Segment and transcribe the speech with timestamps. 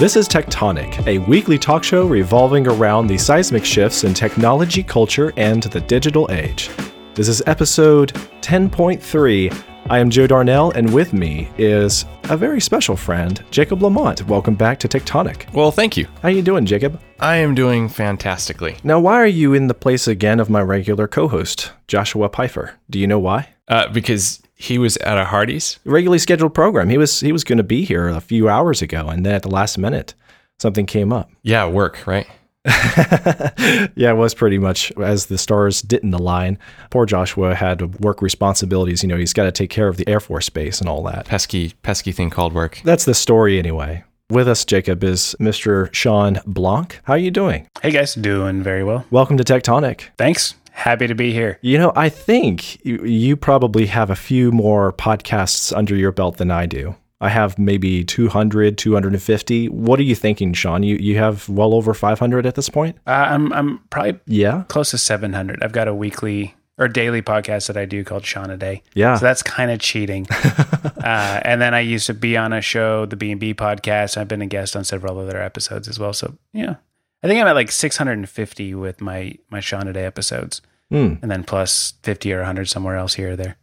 [0.00, 5.30] This is Tectonic, a weekly talk show revolving around the seismic shifts in technology, culture,
[5.36, 6.70] and the digital age.
[7.12, 9.64] This is episode 10.3.
[9.90, 14.26] I am Joe Darnell, and with me is a very special friend, Jacob Lamont.
[14.26, 15.52] Welcome back to Tectonic.
[15.52, 16.06] Well, thank you.
[16.22, 16.98] How you doing, Jacob?
[17.18, 18.78] I am doing fantastically.
[18.82, 22.72] Now, why are you in the place again of my regular co-host, Joshua Pfeiffer?
[22.88, 23.50] Do you know why?
[23.68, 25.78] Uh, because he was at a Hardee's.
[25.84, 26.90] Regularly scheduled program.
[26.90, 29.42] He was he was going to be here a few hours ago, and then at
[29.42, 30.14] the last minute,
[30.58, 31.30] something came up.
[31.42, 32.26] Yeah, work, right?
[32.66, 36.58] yeah, it was pretty much as the stars didn't align.
[36.90, 39.02] Poor Joshua had work responsibilities.
[39.02, 41.24] You know, he's got to take care of the Air Force Base and all that.
[41.24, 42.82] Pesky, pesky thing called work.
[42.84, 44.04] That's the story anyway.
[44.28, 45.92] With us, Jacob, is Mr.
[45.94, 47.00] Shawn Blanc.
[47.04, 47.66] How are you doing?
[47.82, 49.06] Hey guys, doing very well.
[49.10, 50.02] Welcome to Tectonic.
[50.18, 50.54] Thanks.
[50.80, 51.58] Happy to be here.
[51.60, 56.38] You know, I think you, you probably have a few more podcasts under your belt
[56.38, 56.96] than I do.
[57.20, 59.68] I have maybe 200, 250.
[59.68, 60.82] What are you thinking, Shawn?
[60.82, 62.96] You you have well over 500 at this point?
[63.06, 64.64] Uh, I'm I'm probably Yeah.
[64.68, 65.62] close to 700.
[65.62, 68.82] I've got a weekly or daily podcast that I do called Shawn Today.
[68.94, 69.16] Yeah.
[69.16, 70.26] So that's kind of cheating.
[70.32, 74.16] uh, and then I used to be on a show, the B and B podcast.
[74.16, 76.14] I've been a guest on several other episodes as well.
[76.14, 76.76] So yeah,
[77.22, 81.14] I think I'm at like 650 with my my Shawn Today episodes, Hmm.
[81.22, 83.56] and then plus 50 or 100 somewhere else here or there.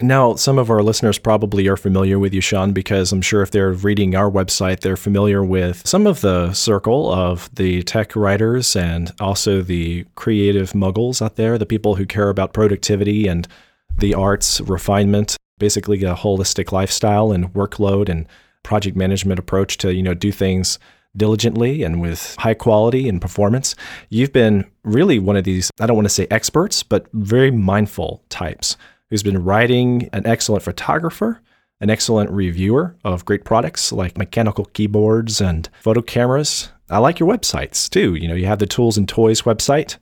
[0.00, 3.52] Now, some of our listeners probably are familiar with you, Shawn, because I'm sure if
[3.52, 8.74] they're reading our website, they're familiar with some of the circle of the tech writers
[8.74, 13.46] and also the creative muggles out there, the people who care about productivity and
[13.96, 18.26] the arts, refinement, basically a holistic lifestyle and workload and
[18.64, 20.80] project management approach to, you know, do things
[21.16, 23.74] diligently and with high quality and performance.
[24.08, 28.24] You've been really one of these, I don't want to say experts, but very mindful
[28.28, 28.76] types
[29.10, 31.40] who's been writing, an excellent photographer,
[31.80, 36.70] an excellent reviewer of great products like mechanical keyboards and photo cameras.
[36.90, 38.14] I like your websites too.
[38.14, 39.96] You know, you have the Tools and Toys website.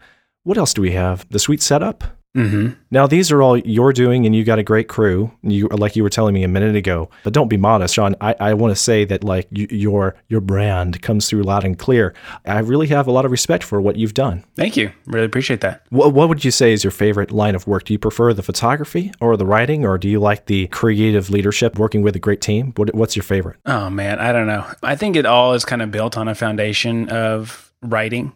[0.44, 1.28] What else do we have?
[1.30, 2.04] The Sweet Setup.
[2.36, 2.80] Mm-hmm.
[2.90, 5.30] Now these are all you're doing, and you got a great crew.
[5.42, 7.10] You like you were telling me a minute ago.
[7.24, 8.16] But don't be modest, Shawn.
[8.22, 11.78] I, I want to say that like you, your your brand comes through loud and
[11.78, 12.14] clear.
[12.46, 14.44] I really have a lot of respect for what you've done.
[14.56, 14.92] Thank you.
[15.06, 15.84] Really appreciate that.
[15.90, 17.84] What, what would you say is your favorite line of work?
[17.84, 21.78] Do you prefer the photography or the writing, or do you like the creative leadership,
[21.78, 22.72] working with a great team?
[22.76, 23.58] What, what's your favorite?
[23.66, 24.66] Oh man, I don't know.
[24.82, 28.32] I think it all is kind of built on a foundation of writing.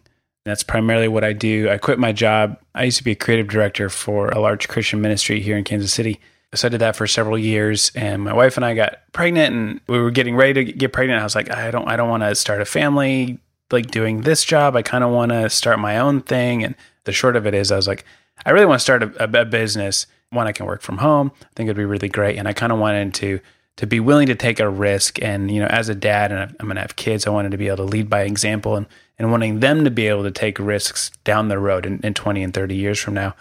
[0.47, 1.69] That's primarily what I do.
[1.69, 2.57] I quit my job.
[2.73, 5.93] I used to be a creative director for a large Christian ministry here in Kansas
[5.93, 6.19] City.
[6.55, 9.81] So I did that for several years and my wife and I got pregnant and
[9.87, 11.19] we were getting ready to get pregnant.
[11.19, 14.45] I was like, I don't I don't want to start a family like doing this
[14.45, 14.75] job.
[14.75, 17.71] I kind of want to start my own thing and the short of it is
[17.71, 18.05] I was like,
[18.45, 20.07] I really want to start a, a, business.
[20.29, 21.31] One I can work from home.
[21.41, 23.41] I think it'd be really great and I kind of wanted to
[23.75, 25.21] to be willing to take a risk.
[25.21, 27.57] And, you know, as a dad and I'm going to have kids, I wanted to
[27.57, 28.87] be able to lead by example and,
[29.19, 32.43] and wanting them to be able to take risks down the road in, in 20
[32.43, 33.35] and 30 years from now.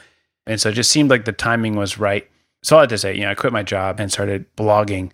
[0.46, 2.28] And so it just seemed like the timing was right.
[2.62, 5.10] So I had to say, you know, I quit my job and started blogging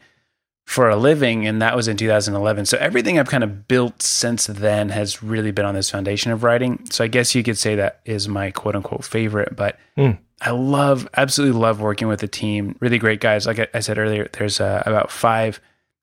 [0.67, 1.47] for a living.
[1.47, 2.67] And that was in 2011.
[2.67, 6.45] So everything I've kind of built since then has really been on this foundation of
[6.45, 6.84] writing.
[6.91, 10.12] So I guess you could say that is my quote unquote favorite, but Hmm.
[10.41, 12.77] I love, absolutely love working with the team.
[12.81, 13.47] Really great guys.
[13.47, 15.61] Like I- I said earlier, there's uh, about five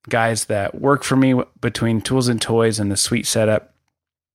[0.08, 3.74] guys that work for me between tools and toys and the Sweet Setup,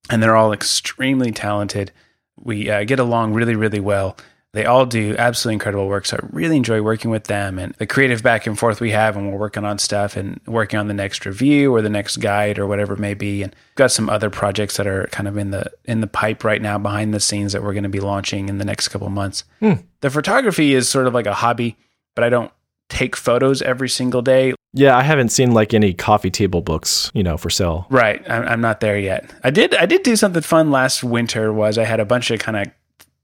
[0.10, 1.92] and they're all extremely talented.
[2.38, 4.18] We uh, get along really, really well.
[4.56, 6.06] They all do absolutely incredible work.
[6.06, 9.18] So I really enjoy working with them and the creative back and forth we have
[9.18, 12.58] when we're working on stuff and working on the next review or the next guide
[12.58, 13.44] or whatever it may be.
[13.44, 16.46] And we've got some other projects that are kind of in the in the pipe
[16.46, 19.08] right now behind the scenes that we're going to be launching in the next couple
[19.08, 19.44] of months.
[19.60, 19.74] Hmm.
[20.00, 21.76] The photography is sort of like a hobby,
[22.16, 22.52] but I don't
[22.90, 24.54] take photos every single day.
[24.74, 27.88] Yeah, I haven't seen like any coffee table books, you know, for sale.
[27.90, 28.22] Right.
[28.30, 29.32] I'm, I'm not there yet.
[29.44, 32.40] I did I did do something fun last winter was I had a bunch of
[32.40, 32.72] kind of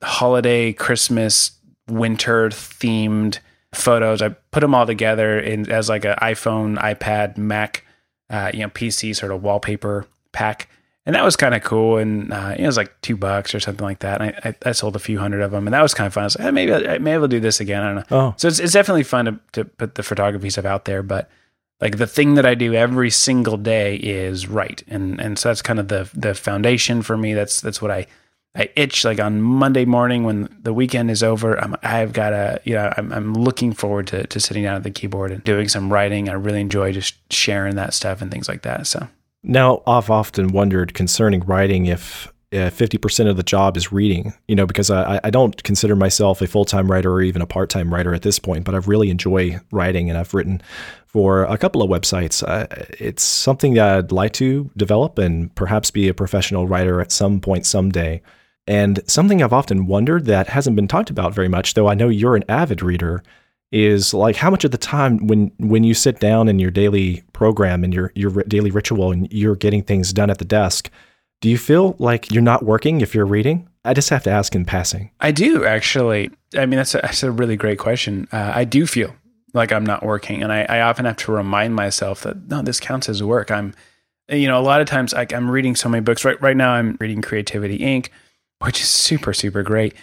[0.02, 1.52] holiday, Christmas,
[1.90, 3.40] winter themed
[3.74, 4.22] photos.
[4.22, 7.86] I put them all together in as like an iPhone, iPad, Mac,
[8.30, 10.70] uh, you know, PC sort of wallpaper pack.
[11.06, 11.98] And that was kind of cool.
[11.98, 14.22] And uh, it was like two bucks or something like that.
[14.22, 15.66] And I, I, I sold a few hundred of them.
[15.66, 16.24] And that was kind of fun.
[16.24, 17.82] I was like, eh, maybe, I, maybe I'll do this again.
[17.82, 18.18] I don't know.
[18.18, 21.30] Oh, So it's, it's definitely fun to, to put the photography stuff out there, but
[21.82, 25.64] like the thing that I do every single day is write, and and so that's
[25.64, 27.34] kind of the the foundation for me.
[27.34, 28.06] That's that's what I
[28.56, 31.60] I itch like on Monday morning when the weekend is over.
[31.60, 34.84] I'm I've got a you know I'm I'm looking forward to to sitting down at
[34.84, 36.30] the keyboard and doing some writing.
[36.30, 38.86] I really enjoy just sharing that stuff and things like that.
[38.86, 39.08] So
[39.44, 44.56] Now, I've often wondered concerning writing if uh, 50% of the job is reading, you
[44.56, 47.70] know, because I, I don't consider myself a full time writer or even a part
[47.70, 50.62] time writer at this point, but I really enjoy writing and I've written
[51.06, 52.44] for a couple of websites.
[52.46, 52.68] Uh,
[53.00, 57.40] it's something that I'd like to develop and perhaps be a professional writer at some
[57.40, 58.22] point someday.
[58.68, 62.10] And something I've often wondered that hasn't been talked about very much, though I know
[62.10, 63.24] you're an avid reader,
[63.72, 67.24] is like how much of the time when when you sit down in your daily
[67.34, 70.90] program and your your daily ritual and you're getting things done at the desk,
[71.40, 73.68] do you feel like you're not working if you're reading?
[73.84, 75.12] I just have to ask in passing.
[75.20, 76.32] I do actually.
[76.56, 78.28] I mean, that's a, that's a really great question.
[78.32, 79.16] Uh, I do feel
[79.54, 82.80] like I'm not working, and I, I often have to remind myself that no, this
[82.80, 83.52] counts as work.
[83.52, 83.74] I'm,
[84.30, 86.26] you know, a lot of times like I'm reading so many books.
[86.26, 88.10] Right, right now I'm reading Creativity Inc.,
[88.60, 89.96] which is super, super great.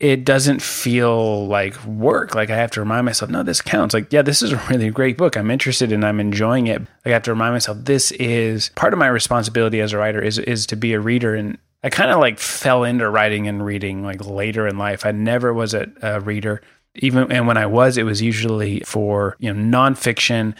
[0.00, 2.34] It doesn't feel like work.
[2.34, 3.94] Like I have to remind myself, no, this counts.
[3.94, 5.36] Like, yeah, this is a really great book.
[5.36, 6.80] I'm interested and I'm enjoying it.
[6.80, 10.20] Like, I have to remind myself, this is part of my responsibility as a writer
[10.20, 13.64] is is to be a reader and I kind of like fell into writing and
[13.64, 15.04] reading like later in life.
[15.04, 16.62] I never was a, a reader,
[16.94, 20.56] even and when I was, it was usually for you know nonfiction,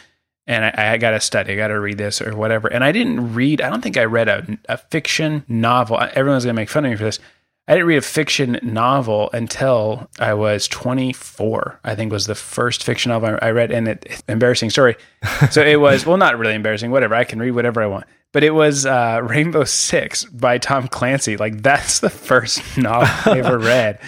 [0.47, 2.69] and I, I got to study, I got to read this or whatever.
[2.69, 3.63] And I didn't read.
[3.63, 5.99] I don't think I read a, a fiction novel.
[5.99, 7.21] Everyone's gonna make fun of me for this.
[7.67, 11.81] I didn't read a fiction novel until I was 24.
[11.83, 14.97] I think was the first fiction novel I read, and it embarrassing story.
[15.51, 16.91] So it was well, not really embarrassing.
[16.91, 20.89] Whatever, I can read whatever I want but it was uh, Rainbow Six by Tom
[20.89, 21.37] Clancy.
[21.39, 24.01] Like that's the first novel I ever read,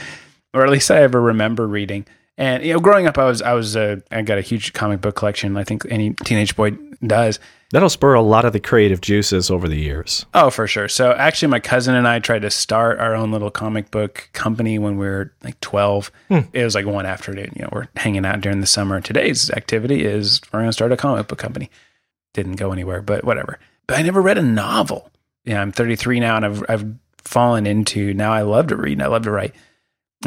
[0.53, 2.05] or at least I ever remember reading.
[2.39, 5.01] And you know, growing up, I was I was uh, I got a huge comic
[5.01, 5.57] book collection.
[5.57, 6.73] I think any teenage boy
[7.05, 7.39] does.
[7.73, 10.25] That'll spur a lot of the creative juices over the years.
[10.35, 10.87] Oh, for sure.
[10.87, 14.79] So actually, my cousin and I tried to start our own little comic book company
[14.79, 16.13] when we were like twelve.
[16.29, 16.41] Hmm.
[16.53, 17.53] It was like one afternoon.
[17.57, 19.01] You know, we're hanging out during the summer.
[19.01, 21.71] Today's activity is we're going to start a comic book company.
[22.35, 25.11] Didn't go anywhere, but whatever but I never read a novel.
[25.45, 28.33] Yeah, I'm 33 now, and I've I've fallen into now.
[28.33, 29.55] I love to read and I love to write.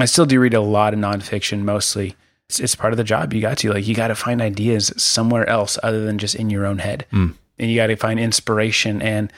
[0.01, 2.15] I still do read a lot of nonfiction, mostly.
[2.47, 3.33] It's, it's part of the job.
[3.33, 6.49] You got to like you got to find ideas somewhere else other than just in
[6.49, 7.33] your own head, mm.
[7.57, 9.31] and you got to find inspiration and.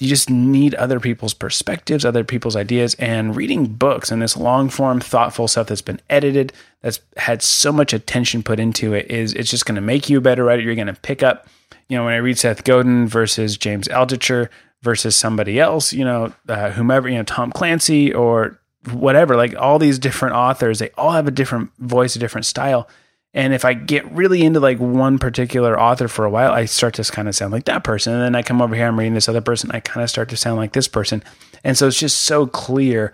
[0.00, 4.68] You just need other people's perspectives, other people's ideas, and reading books and this long
[4.68, 6.52] form, thoughtful stuff that's been edited,
[6.82, 9.10] that's had so much attention put into it.
[9.10, 10.62] Is it's just going to make you a better writer.
[10.62, 11.48] You're going to pick up
[11.88, 14.48] you know, when I read Seth Godin versus James Altucher
[14.82, 18.60] versus somebody else, you know, uh, whomever, you know, Tom Clancy or
[18.92, 22.88] whatever, like all these different authors, they all have a different voice, a different style.
[23.34, 26.94] And if I get really into like one particular author for a while, I start
[26.94, 28.14] to kind of sound like that person.
[28.14, 30.28] And then I come over here, I'm reading this other person, I kind of start
[30.30, 31.22] to sound like this person.
[31.62, 33.12] And so it's just so clear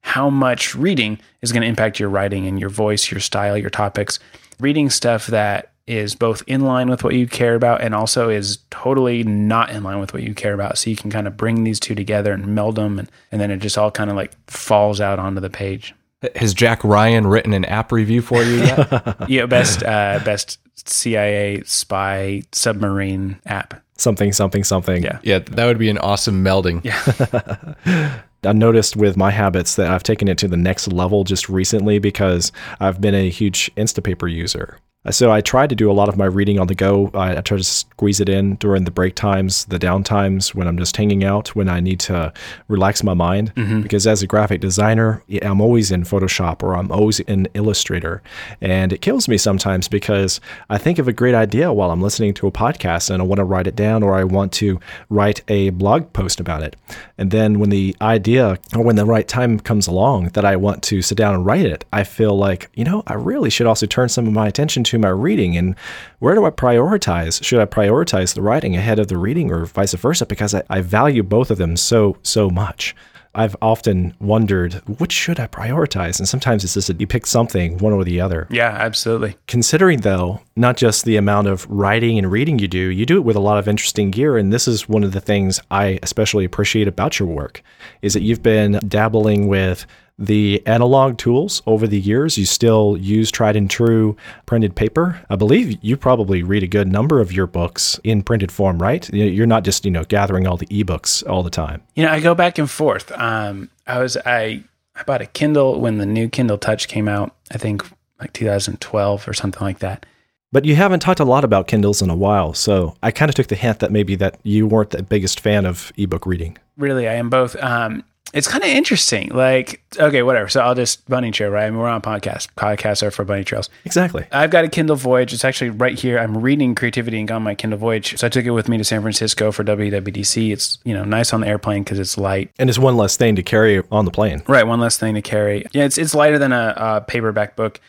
[0.00, 3.70] how much reading is going to impact your writing and your voice, your style, your
[3.70, 4.18] topics.
[4.58, 8.58] Reading stuff that is both in line with what you care about and also is
[8.70, 10.78] totally not in line with what you care about.
[10.78, 13.50] So you can kind of bring these two together and meld them, and, and then
[13.50, 15.94] it just all kind of like falls out onto the page.
[16.36, 19.16] Has Jack Ryan written an app review for you yet?
[19.28, 20.58] yeah, best uh, best
[20.88, 23.82] CIA spy submarine app.
[23.96, 25.02] Something, something, something.
[25.02, 26.84] Yeah, yeah, that would be an awesome melding.
[26.84, 28.20] Yeah.
[28.44, 32.00] I noticed with my habits that I've taken it to the next level just recently
[32.00, 32.50] because
[32.80, 34.78] I've been a huge Instapaper user.
[35.10, 37.10] So I try to do a lot of my reading on the go.
[37.12, 40.68] I, I, try to squeeze it in during the break times, the down times when
[40.68, 42.32] I'm just hanging out, when I need to
[42.68, 43.52] relax my mind.
[43.56, 43.80] Mm-hmm.
[43.80, 48.22] Because as a graphic designer, I'm always in Photoshop or I'm always in Illustrator.
[48.60, 50.40] And it kills me sometimes because
[50.70, 53.40] I think of a great idea while I'm listening to a podcast and I want
[53.40, 54.78] to write it down or I want to
[55.08, 56.76] write a blog post about it.
[57.18, 60.84] And then when the idea or when the right time comes along that I want
[60.84, 63.86] to sit down and write it, I feel like, you know, I really should also
[63.86, 65.74] turn some of my attention to to my reading and
[66.18, 67.42] where do I prioritize?
[67.42, 70.26] Should I prioritize the writing ahead of the reading or vice versa?
[70.26, 72.94] Because I, I value both of them so, so much.
[73.34, 77.78] I've often wondered which should I prioritize, and sometimes it's just that you pick something,
[77.78, 78.46] one or the other.
[78.50, 79.36] Yeah, absolutely.
[79.48, 83.24] Considering though, not just the amount of writing and reading you do, you do it
[83.24, 86.44] with a lot of interesting gear, and this is one of the things I especially
[86.44, 87.62] appreciate about your work,
[88.02, 89.86] is that you've been dabbling with
[90.18, 92.38] the analog tools over the years.
[92.38, 94.16] You still use tried and true
[94.46, 95.20] printed paper.
[95.28, 99.08] I believe you probably read a good number of your books in printed form, right?
[99.12, 101.82] You're not just you know gathering all the ebooks all the time.
[101.94, 103.10] You know, I go back and forth.
[103.12, 104.62] Um, I was I
[104.94, 107.34] I bought a Kindle when the new Kindle Touch came out.
[107.50, 107.84] I think
[108.20, 110.06] like 2012 or something like that.
[110.52, 113.34] But you haven't talked a lot about Kindles in a while, so I kind of
[113.34, 116.58] took the hint that maybe that you weren't the biggest fan of ebook reading.
[116.76, 117.56] Really, I am both.
[117.56, 119.28] Um, it's kind of interesting.
[119.28, 120.48] Like, okay, whatever.
[120.48, 121.66] So I'll just bunny trail, right?
[121.66, 122.48] I mean, we're on podcast.
[122.56, 123.68] Podcasts are for bunny trails.
[123.84, 124.26] Exactly.
[124.32, 125.32] I've got a Kindle Voyage.
[125.32, 126.18] It's actually right here.
[126.18, 127.30] I'm reading Creativity Inc.
[127.30, 128.18] on my Kindle Voyage.
[128.18, 130.52] So I took it with me to San Francisco for WWDC.
[130.52, 132.50] It's, you know, nice on the airplane because it's light.
[132.58, 134.42] And it's one less thing to carry on the plane.
[134.48, 134.66] Right.
[134.66, 135.66] One less thing to carry.
[135.72, 135.84] Yeah.
[135.84, 137.80] It's, it's lighter than a, a paperback book,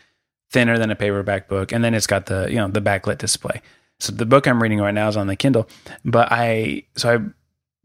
[0.50, 1.72] thinner than a paperback book.
[1.72, 3.62] And then it's got the, you know, the backlit display.
[4.00, 5.68] So the book I'm reading right now is on the Kindle.
[6.04, 7.18] But I, so I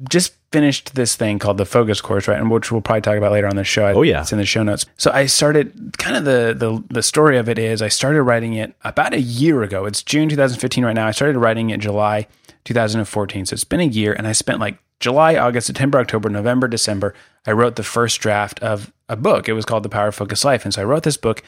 [0.08, 3.32] just finished this thing called the focus course right and which we'll probably talk about
[3.32, 3.88] later on the show.
[3.88, 4.22] Oh, yeah.
[4.22, 4.86] it's in the show notes.
[4.98, 8.54] So i started kind of the, the the story of it is i started writing
[8.54, 9.86] it about a year ago.
[9.86, 11.08] It's june 2015 right now.
[11.08, 12.28] I started writing it july
[12.66, 16.68] 2014 so it's been a year and i spent like july august september october november
[16.68, 17.16] december
[17.48, 19.50] i wrote the first draft of a book.
[19.50, 21.42] It was called the power of focus life and so i wrote this book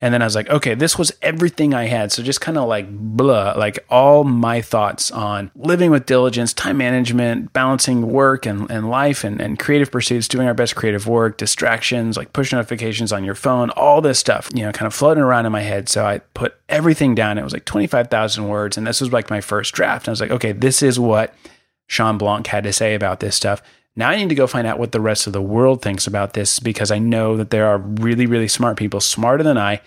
[0.00, 2.12] and then I was like, okay, this was everything I had.
[2.12, 6.76] So just kind of like blah, like all my thoughts on living with diligence, time
[6.76, 11.36] management, balancing work and, and life and, and creative pursuits, doing our best creative work,
[11.36, 15.22] distractions, like push notifications on your phone, all this stuff, you know, kind of floating
[15.22, 15.88] around in my head.
[15.88, 17.36] So I put everything down.
[17.36, 18.76] It was like 25,000 words.
[18.76, 20.06] And this was like my first draft.
[20.06, 21.34] And I was like, okay, this is what
[21.88, 23.62] Shawn Blanc had to say about this stuff.
[23.98, 26.32] Now I need to go find out what the rest of the world thinks about
[26.32, 29.80] this because I know that there are really, really smart people, smarter than I,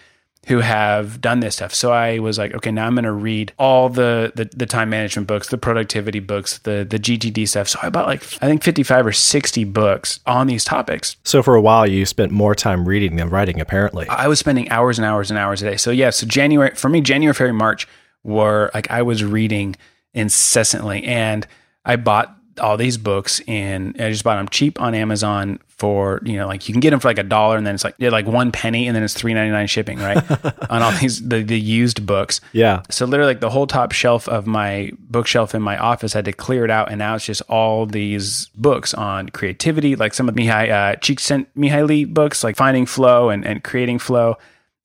[0.47, 1.73] who have done this stuff.
[1.73, 4.89] So I was like, okay, now I'm going to read all the, the the time
[4.89, 7.69] management books, the productivity books, the the GTD stuff.
[7.69, 11.15] So I bought like I think 55 or 60 books on these topics.
[11.23, 14.09] So for a while, you spent more time reading than writing, apparently.
[14.09, 15.77] I was spending hours and hours and hours a day.
[15.77, 17.87] So yeah, so January for me, January, February, March
[18.23, 19.77] were like I was reading
[20.13, 21.47] incessantly, and
[21.85, 26.37] I bought all these books and I just bought them cheap on Amazon for you
[26.37, 28.09] know like you can get them for like a dollar and then it's like yeah,
[28.09, 30.17] like one penny and then it's three ninety nine shipping right
[30.69, 32.39] on all these the, the used books.
[32.51, 32.83] Yeah.
[32.89, 36.33] So literally, like the whole top shelf of my bookshelf in my office had to
[36.33, 40.35] clear it out, and now it's just all these books on creativity, like some of
[40.35, 44.37] Mihai uh, Csikszentmihalyi books, like Finding Flow and, and Creating Flow.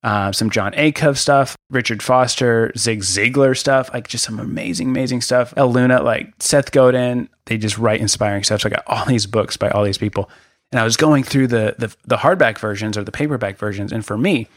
[0.02, 5.20] Uh, some Jon Acuff stuff, Richard Foster, Zig Ziglar stuff, like just some amazing, amazing
[5.20, 5.52] stuff.
[5.56, 8.60] Elle Luna, like Seth Godin, they just write inspiring stuff.
[8.60, 10.30] So I got all these books by all these people,
[10.70, 14.04] and I was going through the the, the hardback versions or the paperback versions, and
[14.04, 14.48] for me,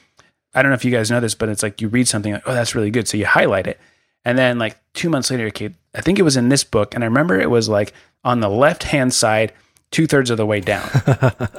[0.54, 2.44] I don't know if you guys know this, but it's like you read something like,
[2.46, 3.08] oh, that's really good.
[3.08, 3.80] So you highlight it.
[4.25, 6.94] And then like two months later, okay, I think it was in this book.
[6.94, 9.54] And I remember it was like on the left hand side,
[9.92, 10.88] two thirds of the way down.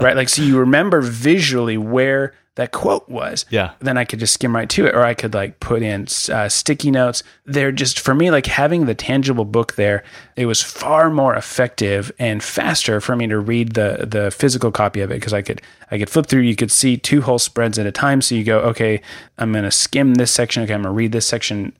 [0.00, 0.16] right.
[0.16, 3.46] Like, so you remember visually where that quote was.
[3.48, 3.72] Yeah.
[3.78, 6.48] Then I could just skim right to it, or I could like put in uh,
[6.48, 7.22] sticky notes.
[7.46, 10.02] They're just for me, like having the tangible book there,
[10.36, 15.00] it was far more effective and faster for me to read the the physical copy
[15.00, 16.42] of it because I could I could flip through.
[16.42, 18.20] You could see two whole spreads at a time.
[18.20, 19.00] So you go, okay,
[19.38, 20.64] I'm gonna skim this section.
[20.64, 21.72] Okay, I'm gonna read this section.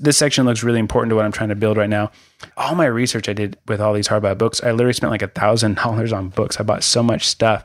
[0.00, 2.10] This section looks really important to what I'm trying to build right now.
[2.56, 5.28] All my research I did with all these hardback books, I literally spent like a
[5.28, 6.58] thousand dollars on books.
[6.58, 7.64] I bought so much stuff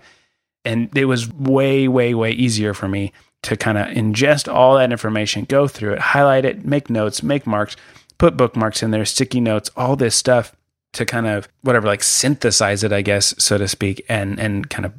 [0.66, 3.12] and it was way way way easier for me
[3.42, 7.48] to kind of ingest all that information go through it highlight it make notes make
[7.48, 7.75] marks
[8.18, 10.56] put bookmarks in there sticky notes all this stuff
[10.92, 14.86] to kind of whatever like synthesize it i guess so to speak and and kind
[14.86, 14.94] of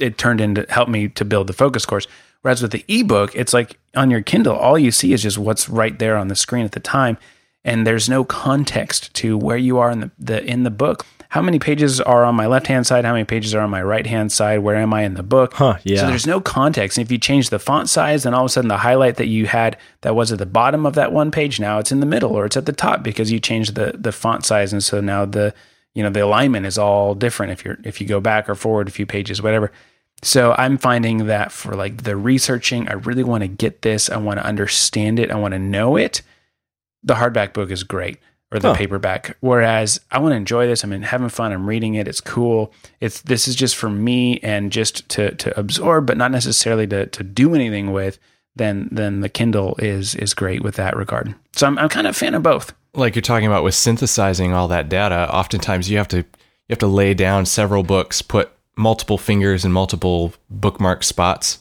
[0.00, 2.06] it turned into help me to build the focus course.
[2.42, 5.68] Whereas with the ebook it's like on your kindle all you see is just what's
[5.68, 7.18] right there on the screen at the time
[7.66, 11.40] and there's no context to where you are in the, the in the book how
[11.40, 14.06] many pages are on my left hand side, how many pages are on my right
[14.06, 15.54] hand side, where am I in the book?
[15.54, 16.00] Huh, yeah.
[16.00, 16.98] So there's no context.
[16.98, 19.28] And if you change the font size, then all of a sudden the highlight that
[19.28, 22.06] you had that was at the bottom of that one page, now it's in the
[22.06, 24.72] middle or it's at the top because you changed the the font size.
[24.72, 25.54] And so now the
[25.94, 28.88] you know the alignment is all different if you're if you go back or forward
[28.88, 29.70] a few pages, whatever.
[30.24, 34.10] So I'm finding that for like the researching, I really want to get this.
[34.10, 35.30] I want to understand it.
[35.30, 36.22] I want to know it.
[37.04, 38.18] The hardback book is great
[38.52, 38.74] or the Huh.
[38.74, 39.36] paperback.
[39.40, 40.82] Whereas I want to enjoy this.
[40.82, 41.52] I'm having fun.
[41.52, 42.08] I'm reading it.
[42.08, 42.72] It's cool.
[43.00, 47.06] It's this is just for me and just to to absorb, but not necessarily to
[47.06, 48.18] to do anything with.
[48.56, 51.34] Then then the Kindle is is great with that regard.
[51.54, 52.72] So I'm I'm kind of a fan of both.
[52.94, 56.24] like you're talking about with synthesizing all that data oftentimes you have to you
[56.70, 61.60] have to lay down several books put multiple fingers in multiple bookmark spots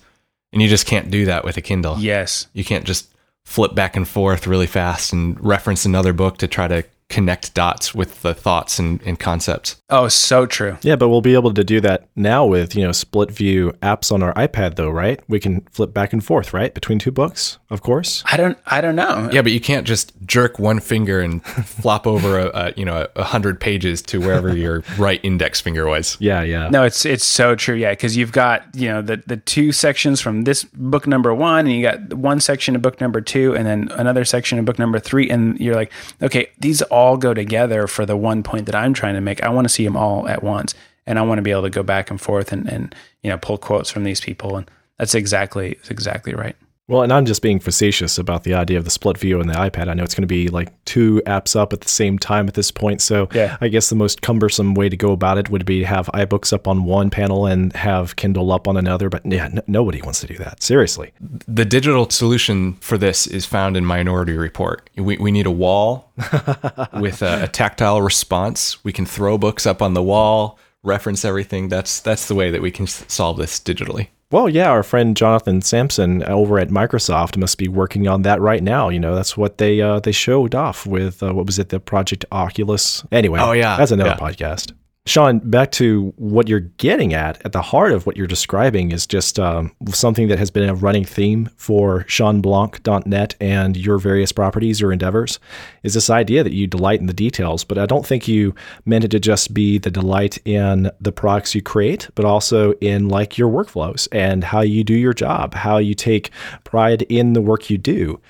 [0.52, 2.48] and you just can't do that with a kindle Yes.
[2.54, 3.14] you can't just
[3.50, 7.94] flip back and forth really fast and reference another book to try to connect dots
[7.96, 10.78] with the thoughts and, and concepts Oh, so true.
[10.84, 14.12] Yeah, but we'll be able to do that now with, you know, split view apps
[14.12, 15.20] on our iPad though, right?
[15.28, 16.72] We can flip back and forth, right?
[16.74, 18.24] Between two books, of course.
[18.32, 19.30] I don't I don't know.
[19.32, 23.08] yeah but you can't just jerk one finger and flop over a, a you know
[23.16, 26.70] a hundred pages to wherever your right index finger was Yeah, yeah.
[26.70, 27.76] No, it's it's so true.
[27.76, 31.66] Yeah, because you've got you know the the two sections from this book number one,
[31.66, 34.78] and you got one section of book number two, and then another section of book
[34.78, 38.76] number three, and you're like, okay, these all go together for the one point that
[38.76, 39.44] I'm trying to make.
[39.44, 40.74] I want to see them all at once,
[41.06, 43.38] and I want to be able to go back and forth and and you know
[43.38, 46.56] pull quotes from these people, and that's exactly exactly right.
[46.90, 49.54] Well, and I'm just being facetious about the idea of the split view and the
[49.54, 49.88] iPad.
[49.90, 52.56] I know it's going to be like two apps up at the same time at
[52.56, 53.00] this point.
[53.02, 53.58] So Yeah.
[53.62, 56.52] I guess the most cumbersome way to go about it would be to have iBooks
[56.52, 59.08] up on one panel and have Kindle up on another.
[59.08, 60.64] But yeah, n- nobody wants to do that.
[60.64, 61.12] Seriously.
[61.48, 64.90] The digital solution for this is found in Minority Report.
[64.98, 66.12] We, we need a wall
[67.00, 68.84] with a, a tactile response.
[68.84, 71.70] We can throw books up on the wall, reference everything.
[71.70, 74.08] That's that's the way that we can s- solve this digitally.
[74.32, 78.62] Well, yeah, our friend Jonathan Sampson over at Microsoft must be working on that right
[78.62, 78.90] now.
[78.90, 81.80] You know, that's what they uh, they showed off with uh, what was it, the
[81.80, 83.04] Project Oculus.
[83.12, 84.18] Anyway, Oh, yeah, that's another yeah.
[84.18, 84.72] podcast.
[85.06, 87.44] Shawn, back to what you're getting at.
[87.44, 90.76] At the heart of what you're describing is just um, something that has been a
[90.76, 95.40] running theme for ShawnBlanc.net and your various properties or endeavors.
[95.82, 98.54] Is this idea that you delight in the details, but I don't think you
[98.86, 103.10] meant it to just be the delight in the products you create, but also in
[103.10, 106.30] like your workflows and how you do your job, how you take
[106.66, 108.22] pride in the work you do.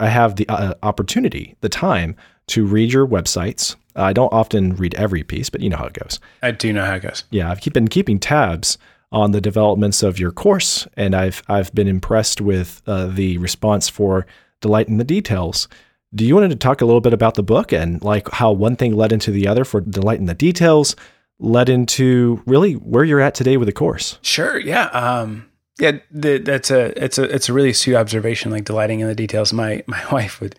[0.00, 2.16] I have the uh, opportunity, the time
[2.48, 3.76] to read your websites.
[3.96, 6.18] I don't often read every piece, but you know how it goes.
[6.42, 7.24] I do know how it goes.
[7.30, 8.78] Yeah, I've been keeping tabs
[9.12, 13.88] on the developments of your course, and I've I've been impressed with uh, the response
[13.88, 14.26] for
[14.60, 15.68] delight in the details.
[16.14, 18.76] Do you want to talk a little bit about the book and like how one
[18.76, 20.96] thing led into the other for delight in the details,
[21.38, 24.18] led into really where you're at today with the course?
[24.22, 24.58] Sure.
[24.58, 24.86] Yeah.
[24.86, 25.48] Um,
[25.78, 25.98] yeah.
[26.10, 28.50] The, that's a it's a it's a really astute observation.
[28.50, 29.52] Like delighting in the details.
[29.52, 30.56] My my wife would,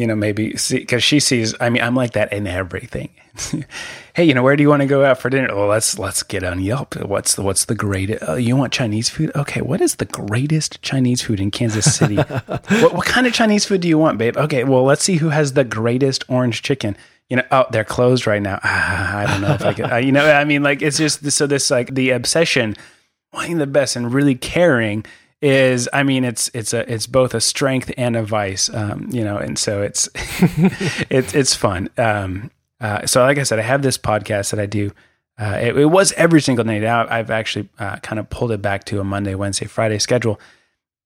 [0.00, 1.54] you know, maybe see because she sees.
[1.60, 3.10] I mean, I'm like that in everything.
[4.14, 5.54] hey, you know, where do you want to go out for dinner?
[5.54, 6.96] Well, let's let's get on Yelp.
[6.96, 8.24] What's the what's the greatest?
[8.26, 9.30] Oh, you want Chinese food?
[9.36, 12.16] Okay, what is the greatest Chinese food in Kansas City?
[12.46, 14.38] what, what kind of Chinese food do you want, babe?
[14.38, 16.96] Okay, well, let's see who has the greatest orange chicken.
[17.28, 18.58] You know, oh, they're closed right now.
[18.64, 19.92] Ah, I don't know if I could.
[19.92, 22.74] Uh, you know, I mean, like it's just so this like the obsession
[23.34, 25.04] wanting the best and really caring
[25.42, 29.24] is i mean it's it's a it's both a strength and a vice um you
[29.24, 30.08] know and so it's
[31.10, 34.66] it's it's fun um uh so like i said i have this podcast that i
[34.66, 34.90] do
[35.38, 38.60] uh it, it was every single day now i've actually uh, kind of pulled it
[38.60, 40.38] back to a monday wednesday friday schedule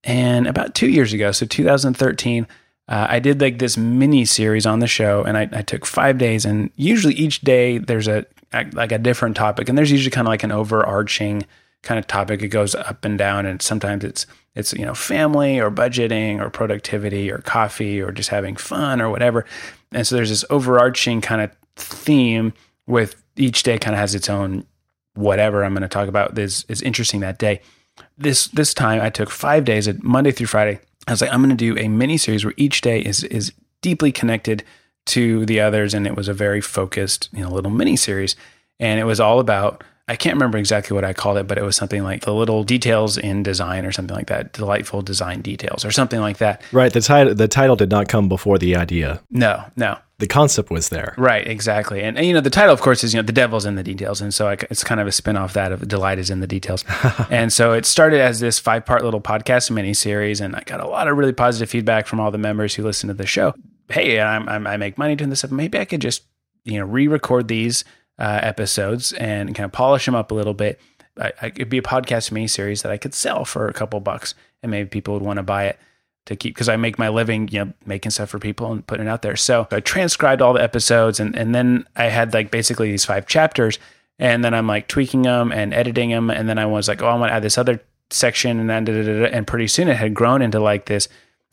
[0.02, 2.46] and about two years ago so 2013
[2.86, 6.18] uh, I did like this mini series on the show, and I, I took five
[6.18, 6.44] days.
[6.44, 8.26] And usually each day there's a
[8.74, 11.46] like a different topic, and there's usually kind of like an overarching
[11.84, 12.42] kind of topic.
[12.42, 16.50] It goes up and down, and sometimes it's it's you know family or budgeting or
[16.50, 19.44] productivity or coffee or just having fun or whatever.
[19.92, 22.52] And so there's this overarching kind of theme
[22.86, 24.66] with each day kind of has its own
[25.14, 27.60] whatever I'm going to talk about is is interesting that day.
[28.18, 30.80] This this time I took five days, Monday through Friday.
[31.06, 33.52] I was like, I'm going to do a mini series where each day is is
[33.82, 34.64] deeply connected
[35.06, 38.36] to the others, and it was a very focused, you know, little mini series,
[38.80, 39.84] and it was all about.
[40.06, 42.62] I can't remember exactly what I called it, but it was something like the little
[42.62, 46.60] details in design or something like that, delightful design details or something like that.
[46.72, 46.92] Right.
[46.92, 49.22] The title the title did not come before the idea.
[49.30, 51.14] No, no, The concept was there.
[51.16, 52.02] Right, exactly.
[52.02, 53.82] And, and, you know, the title, of course, is, you know, the devil's in the
[53.82, 54.20] details.
[54.20, 56.46] And so I, it's kind of a spin off that of delight is in the
[56.46, 56.84] details.
[57.30, 60.38] and so it started as this five part little podcast mini series.
[60.38, 63.08] And I got a lot of really positive feedback from all the members who listen
[63.08, 63.54] to the show.
[63.88, 65.50] Hey, I'm, I'm, I make money doing this stuff.
[65.50, 66.24] Maybe I could just,
[66.64, 67.84] you know, re record these
[68.18, 70.80] uh, episodes and kind of polish them up a little bit.
[71.20, 74.00] I, I, it'd be a podcast mini series that I could sell for a couple
[74.00, 75.78] bucks and maybe people would want to buy it
[76.26, 79.06] to keep because I make my living, you know, making stuff for people and putting
[79.06, 79.36] it out there.
[79.36, 83.26] So I transcribed all the episodes and and then I had like basically these five
[83.26, 83.78] chapters
[84.18, 87.08] and then I'm like tweaking them and editing them and then I was like, oh,
[87.08, 89.88] I want to add this other section and then da, da, da, and pretty soon
[89.88, 91.08] it had grown into like this.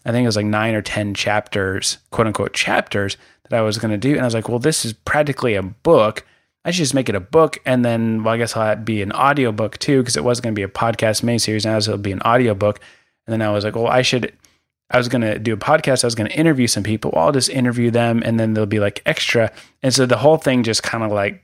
[0.06, 3.78] I think it was like nine or ten chapters, quote unquote chapters that I was
[3.78, 6.26] going to do, and I was like, well, this is practically a book.
[6.64, 9.12] I should just make it a book, and then well, I guess I'll be an
[9.12, 11.98] audio book too, because it was going to be a podcast mini series, now it'll
[11.98, 12.80] be an audio book.
[13.26, 14.34] And then I was like, well, I should
[14.92, 16.04] I was going to do a podcast.
[16.04, 17.12] I was going to interview some people.
[17.14, 19.52] Well, I'll just interview them and then they'll be like extra.
[19.82, 21.44] And so the whole thing just kind of like,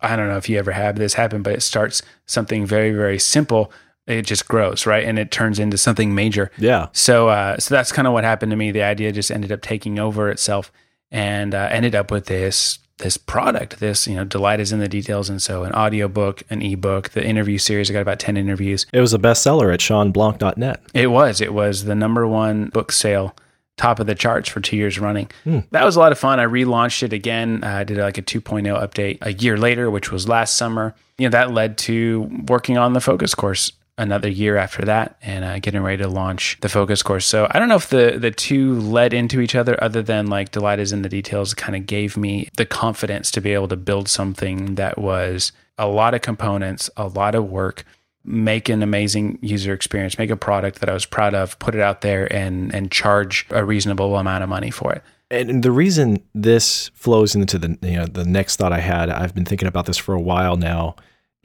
[0.00, 3.18] I don't know if you ever have this happen, but it starts something very, very
[3.18, 3.72] simple.
[4.06, 5.04] It just grows, right?
[5.04, 6.52] And it turns into something major.
[6.56, 6.88] Yeah.
[6.92, 8.70] So, uh, so that's kind of what happened to me.
[8.70, 10.70] The idea just ended up taking over itself
[11.10, 14.88] and uh, ended up with this this product this you know delight is in the
[14.88, 18.86] details and so an audiobook an ebook the interview series i got about 10 interviews
[18.92, 20.82] It was a bestseller at ShawnBlanc.net.
[20.94, 21.40] it was.
[21.40, 23.34] It was the number one book sale,
[23.76, 25.30] top of the charts for two years running.
[25.44, 25.60] Hmm.
[25.70, 26.40] That was a lot of fun.
[26.40, 27.62] I relaunched it again.
[27.62, 30.94] I did like a 2.0 update a year later, which was last summer.
[31.18, 35.44] You know, that led to working on the focus course another year after that and
[35.44, 37.26] uh, getting ready to launch the focus course.
[37.26, 40.52] So I don't know if the the two led into each other other than like
[40.52, 43.76] delight is in the details kind of gave me the confidence to be able to
[43.76, 47.84] build something that was a lot of components, a lot of work,
[48.24, 51.80] make an amazing user experience, make a product that I was proud of, put it
[51.80, 55.02] out there and and charge a reasonable amount of money for it.
[55.30, 59.34] And the reason this flows into the you know the next thought I had, I've
[59.34, 60.94] been thinking about this for a while now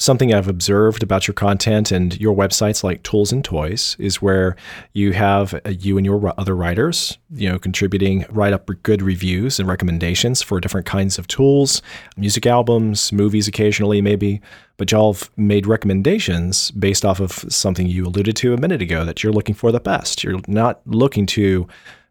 [0.04, 4.58] something I've observed about your content and your websites like Tools and Toys is where
[4.92, 9.60] you have uh, you and your other writers, you know, contributing write up good reviews
[9.60, 11.82] and recommendations for different kinds of tools,
[12.18, 14.42] music albums, movies occasionally maybe,
[14.76, 19.06] but y'all have made recommendations based off of something you alluded to a minute ago
[19.06, 20.24] that you're looking for the best.
[20.24, 21.66] You're not looking to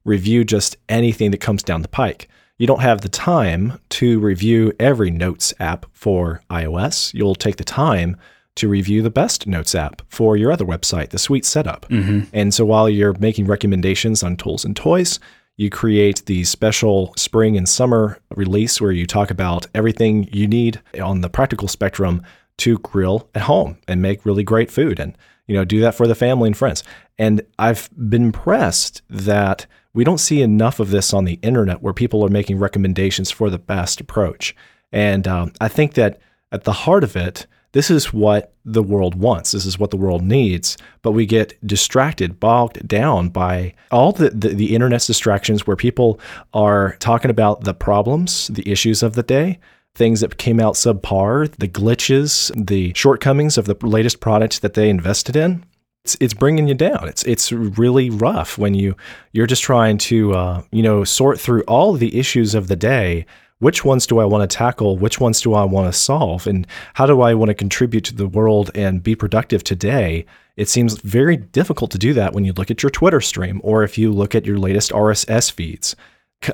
[0.05, 2.29] review just anything that comes down the pike
[2.63, 7.13] you don't have the time to review every Notes app for iOS.
[7.13, 8.17] You'll take the time
[8.55, 11.89] to review the best Notes app for your other website, the Sweet Setup.
[11.89, 12.21] Mm-hmm.
[12.33, 15.19] And so while you're making recommendations on tools and toys,
[15.57, 20.81] you create the special spring and summer release where you talk about everything you need
[21.03, 22.23] on the practical spectrum
[22.59, 26.07] to grill at home and make really great food and you know do that for
[26.07, 26.85] the family and friends.
[27.19, 31.93] And I've been impressed that we don't see enough of this on the internet where
[31.93, 34.57] people are making recommendations for the best approach.
[34.91, 39.15] And um, I think that at the heart of it, this is what the world
[39.15, 39.53] wants.
[39.53, 40.77] This is what the world needs.
[41.01, 46.21] But we get distracted, bogged down by all the, the, the internet's distractions where people
[46.53, 49.59] are talking about the problems, the issues of the day,
[49.95, 54.91] things that came out subpar, the glitches, the shortcomings of the latest product that they
[54.91, 55.65] invested in
[56.05, 57.09] it's it's bringing you down.
[57.09, 58.97] It's it's really rough when you
[59.33, 63.27] you're just trying to uh, you know sort through all the issues of the day.
[63.61, 64.99] Which ones do I want to tackle?
[64.99, 66.49] Which ones do I want to solve?
[66.49, 70.27] And how do I want to contribute to the world and be productive today?
[70.57, 73.85] It seems very difficult to do that when you look at your Twitter stream or
[73.85, 75.95] if you look at your latest RSS feeds.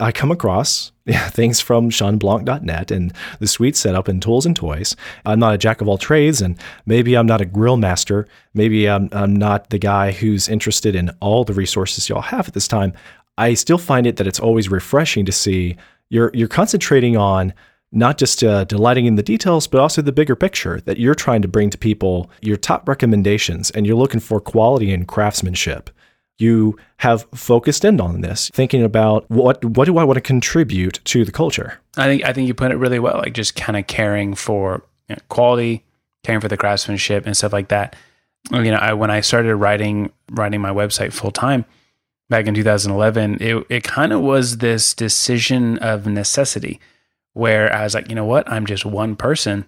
[0.00, 0.92] I come across
[1.28, 4.96] things from ShawnBlanc.net and the Sweet Setup and tools and toys.
[5.24, 8.26] I'm not a jack of all trades, and maybe I'm not a grill master.
[8.54, 12.54] Maybe I'm, I'm not the guy who's interested in all the resources y'all have at
[12.54, 12.92] this time.
[13.36, 15.76] I still find it that it's always refreshing to see
[16.10, 17.52] you're you're concentrating on
[17.92, 21.40] not just uh, delighting in the details, but also the bigger picture that you're trying
[21.42, 25.90] to bring to people your top recommendations, and you're looking for quality and craftsmanship
[26.38, 31.00] you have focused in on this, thinking about what what do I want to contribute
[31.04, 31.80] to the culture.
[31.96, 34.84] I think I think you put it really well, like just kind of caring for
[35.08, 35.84] you know, quality,
[36.24, 37.96] caring for the craftsmanship and stuff like that.
[38.52, 41.64] You know, I, when I started writing writing my website full time
[42.30, 46.80] back in 2011, it it kind of was this decision of necessity,
[47.32, 49.66] where I was like, you know what, I'm just one person.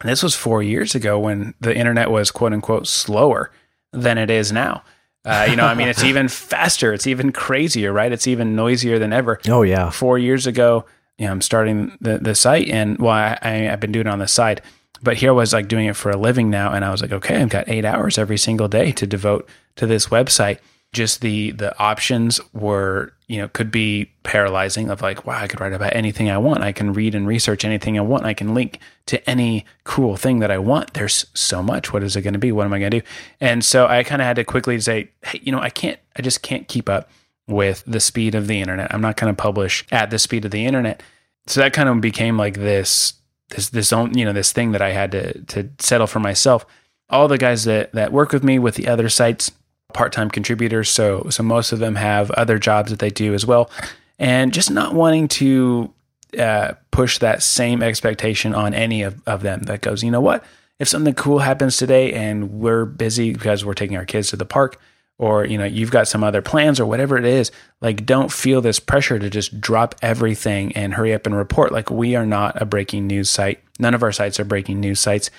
[0.00, 3.50] And this was four years ago when the internet was quote unquote slower
[3.92, 4.84] than it is now.
[5.26, 6.92] Uh, you know, I mean, it's even faster.
[6.92, 8.12] It's even crazier, right?
[8.12, 9.40] It's even noisier than ever.
[9.48, 9.90] Oh yeah.
[9.90, 10.86] Four years ago,
[11.18, 14.10] you know, I'm starting the, the site, and well, I, I have been doing it
[14.10, 14.62] on the side,
[15.02, 17.12] but here I was like doing it for a living now, and I was like,
[17.12, 20.58] okay, I've got eight hours every single day to devote to this website
[20.92, 25.60] just the the options were you know could be paralyzing of like wow i could
[25.60, 26.62] write about anything i want.
[26.62, 28.24] I can read and research anything i want.
[28.24, 30.94] I can link to any cool thing that i want.
[30.94, 31.92] There's so much.
[31.92, 32.52] What is it going to be?
[32.52, 33.06] What am i going to do?
[33.40, 36.22] And so i kind of had to quickly say hey you know i can't i
[36.22, 37.10] just can't keep up
[37.48, 38.92] with the speed of the internet.
[38.92, 41.02] I'm not going to publish at the speed of the internet.
[41.46, 43.14] So that kind of became like this
[43.50, 46.66] this this own you know this thing that i had to to settle for myself.
[47.08, 49.52] All the guys that that work with me with the other sites
[49.96, 53.70] part-time contributors, so so most of them have other jobs that they do as well,
[54.18, 55.92] and just not wanting to
[56.38, 60.44] uh, push that same expectation on any of, of them that goes, you know what?
[60.78, 64.44] If something cool happens today and we're busy because we're taking our kids to the
[64.44, 64.78] park,
[65.18, 68.60] or you know you've got some other plans or whatever it is like don't feel
[68.60, 71.72] this pressure to just drop everything and hurry up and report.
[71.72, 73.62] Like we are not a breaking news site.
[73.78, 75.30] None of our sites are breaking news sites.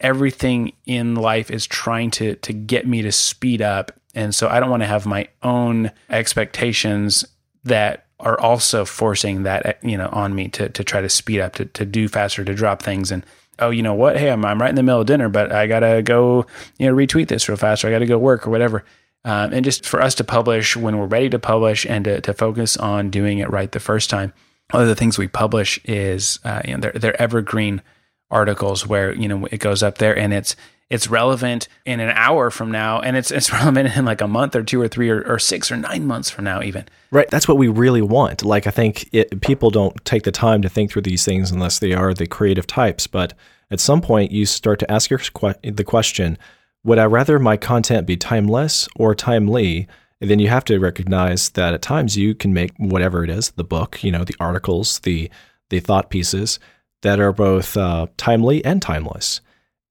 [0.00, 4.58] Everything in life is trying to to get me to speed up and so I
[4.58, 7.24] don't want to have my own expectations
[7.64, 11.54] that are also forcing that you know on me to to try to speed up
[11.54, 13.12] to to do faster to drop things.
[13.12, 13.24] And
[13.58, 14.16] oh you know what?
[14.16, 16.46] Hey I'm I'm right in the middle of dinner but I gotta go
[16.78, 18.84] you know retweet this real fast or I gotta go work or whatever.
[19.24, 22.32] Um, and just for us to publish when we're ready to publish and to, to
[22.32, 24.32] focus on doing it right the first time
[24.70, 27.82] one of the things we publish is uh, you know they're, they're evergreen
[28.30, 30.56] articles where you know it goes up there and it's
[30.88, 34.54] it's relevant in an hour from now and it's it's relevant in like a month
[34.54, 37.48] or two or three or, or six or nine months from now even right that's
[37.48, 40.90] what we really want like i think it, people don't take the time to think
[40.90, 43.32] through these things unless they are the creative types but
[43.70, 45.20] at some point you start to ask your
[45.62, 46.38] the question
[46.84, 49.88] Would I rather my content be timeless or timely?
[50.20, 53.50] And then you have to recognize that at times you can make whatever it is,
[53.50, 55.30] the book, you know, the articles, the
[55.68, 56.58] the thought pieces
[57.02, 59.40] that are both uh, timely and timeless.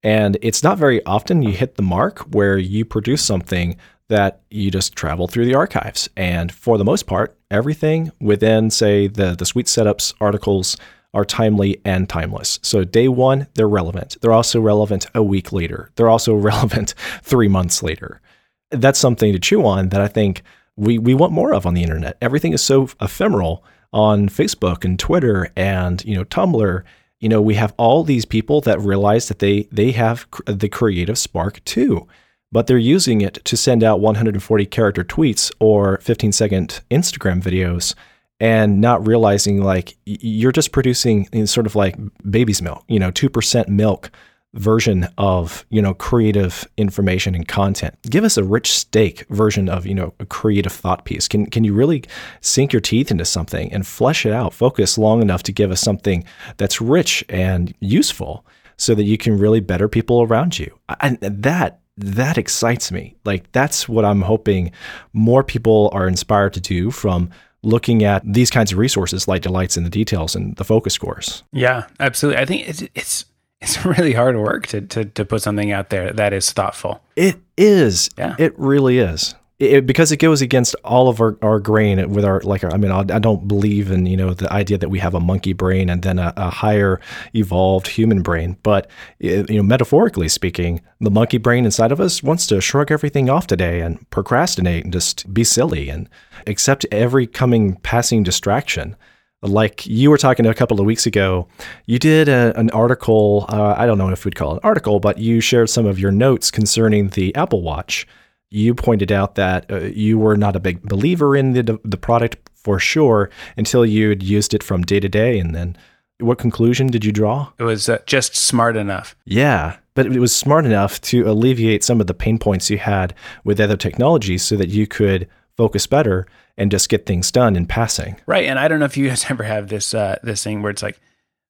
[0.06, 3.76] And it's not very often you hit the mark where you produce something
[4.08, 6.08] that you just travel through the archives.
[6.16, 10.78] And for the most part, everything within, say, the, the Sweet Setups articles
[11.16, 12.60] are timely and timeless.
[12.62, 14.18] So day one, they're relevant.
[14.22, 15.90] They're also relevant a week later.
[15.96, 18.22] They're also relevant three months later.
[18.70, 20.44] That's something to chew on that I think
[20.76, 22.16] we, we want more of on the internet.
[22.22, 26.84] Everything is so ephemeral on Facebook and Twitter and you know Tumblr.
[27.26, 31.18] You know, we have all these people that realize that they they have the creative
[31.18, 32.08] spark too
[32.52, 37.94] but they're using it to send out 140 character tweets or 15 second Instagram videos
[38.40, 41.98] and not realizing like you're just producing sort of like
[42.30, 44.10] baby's milk, you know, 2% milk
[44.56, 47.96] version of, you know, creative information and content.
[48.10, 51.28] Give us a rich steak version of, you know, a creative thought piece.
[51.28, 52.04] Can can you really
[52.42, 55.82] sink your teeth into something and flesh it out, focus long enough to give us
[55.82, 56.24] something
[56.58, 58.46] that's rich and useful
[58.78, 60.78] so that you can really better people around you?
[61.02, 63.16] And that that excites me.
[63.26, 64.72] Like that's what I'm hoping
[65.14, 67.30] more people are inspired to do from
[67.64, 71.44] looking at these kinds of resources like delights in the details and the focus course.
[71.52, 72.42] Yeah, absolutely.
[72.42, 73.26] I think it's it's
[73.66, 77.02] it's really hard work to to to put something out there that is thoughtful.
[77.16, 78.10] It is.
[78.18, 78.36] Yeah.
[78.38, 82.42] It really is it, because it goes against all of our, our grain with our
[82.42, 85.14] like I mean I, I don't believe in you know the idea that we have
[85.14, 87.00] a monkey brain and then a, a higher
[87.34, 92.48] evolved human brain but you know metaphorically speaking the monkey brain inside of us wants
[92.48, 96.10] to shrug everything off today and procrastinate and just be silly and
[96.48, 98.96] accept every coming passing distraction
[99.42, 101.48] like you were talking a couple of weeks ago,
[101.86, 103.46] you did a, an article.
[103.50, 106.00] Uh, I don't know if we'd call it an article, but you shared some of
[106.00, 108.08] your notes concerning the Apple Watch
[108.56, 112.50] you pointed out that uh, you were not a big believer in the the product
[112.56, 115.78] for sure until you'd used it from day to day, and then
[116.20, 117.52] what conclusion did you draw?
[117.60, 119.16] It was uh, just smart enough.
[119.26, 123.14] Yeah, but it was smart enough to alleviate some of the pain points you had
[123.44, 126.26] with other technologies, so that you could focus better
[126.58, 128.16] and just get things done in passing.
[128.26, 130.72] Right, and I don't know if you guys ever have this uh, this thing where
[130.72, 131.00] it's like,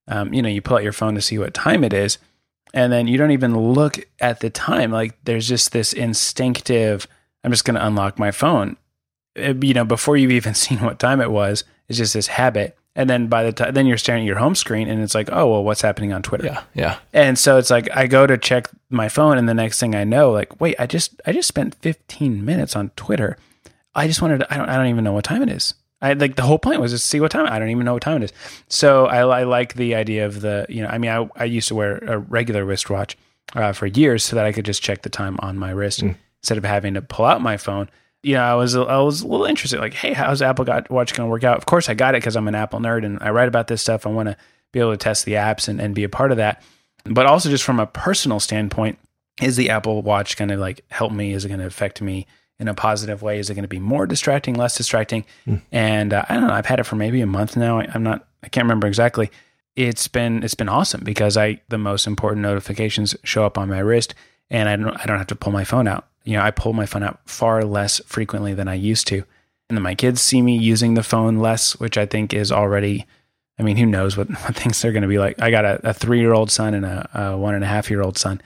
[0.08, 2.18] um, you know, you pull out your phone to see what time it is
[2.76, 4.92] and then you don't even look at the time.
[4.92, 7.08] Like there's just this instinctive
[7.44, 8.76] i'm just going to unlock my phone.
[9.36, 12.78] It, you know before you've even seen what time it was it's just this habit
[12.96, 15.30] and then by the time then you're staring at your home screen and it's like
[15.32, 16.46] oh well what's happening on twitter?
[16.46, 16.98] Yeah yeah.
[17.12, 20.06] And so it's like i go to check my phone and the next thing i
[20.06, 23.38] know like wait i just i just spent 15 minutes on twitter
[23.96, 26.14] i just wanted to, i don't i don't even know what time it is I
[26.14, 27.48] like the whole point was to see what time.
[27.48, 28.34] I don't even know what time it is.
[28.68, 30.90] So I, I like the idea of the you know.
[30.90, 33.18] I mean, I, I used to wear a regular wristwatch
[33.56, 36.16] uh, for years so that I could just check the time on my wrist mm.
[36.42, 37.90] instead of having to pull out my phone.
[38.24, 39.80] You know, I was I was a little interested.
[39.80, 41.58] Like, hey, how's Apple Watch going to work out?
[41.58, 43.82] Of course, I got it because I'm an Apple nerd and I write about this
[43.82, 44.06] stuff.
[44.06, 44.38] I want to
[44.74, 46.62] be able to test the apps and, and be a part of that.
[47.06, 49.00] But also, just from a personal standpoint,
[49.42, 51.34] is the Apple Watch going to like help me?
[51.34, 52.28] Is it going to affect me?
[52.60, 53.40] In a positive way?
[53.40, 55.26] Is it going to be more distracting, less distracting?
[55.46, 55.62] Mm.
[55.72, 56.54] And uh, I don't know.
[56.54, 57.80] I've had it for maybe a month now.
[57.80, 58.28] I, I'm not.
[58.44, 59.32] I can't remember exactly.
[59.76, 63.80] It's been it's been awesome because I the most important notifications show up on my
[63.80, 64.14] wrist,
[64.50, 66.08] and I don't I don't have to pull my phone out.
[66.24, 69.18] You know, I pull my phone out far less frequently than I used to,
[69.70, 73.06] and then my kids see me using the phone less, which I think is already.
[73.58, 75.42] I mean, who knows what, what things they're going to be like?
[75.42, 77.90] I got a, a three year old son and a, a one and a half
[77.90, 78.42] year old son,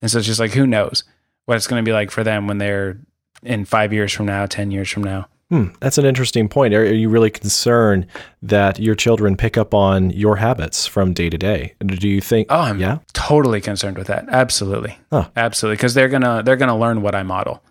[0.00, 1.02] and so it's just like who knows
[1.46, 2.98] what it's going to be like for them when they're
[3.42, 5.28] in five years from now, 10 years from now.
[5.50, 6.74] Hmm, that's an interesting point.
[6.74, 8.06] Are, are, you really concerned
[8.42, 11.74] that your children pick up on your habits from day to day?
[11.84, 12.48] Do you think?
[12.50, 12.98] Oh, I'm yeah?
[13.14, 14.26] totally concerned with that.
[14.28, 15.30] Absolutely, huh.
[15.36, 17.62] absolutely, because they're gonna they're gonna learn what I model,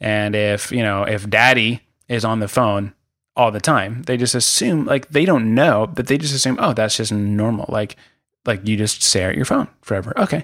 [0.00, 2.94] and if you know if Daddy is on the phone
[3.36, 6.72] all the time, they just assume like they don't know, but they just assume oh
[6.72, 7.66] that's just normal.
[7.68, 7.94] Like
[8.44, 10.18] like you just stare at your phone forever.
[10.18, 10.42] Okay,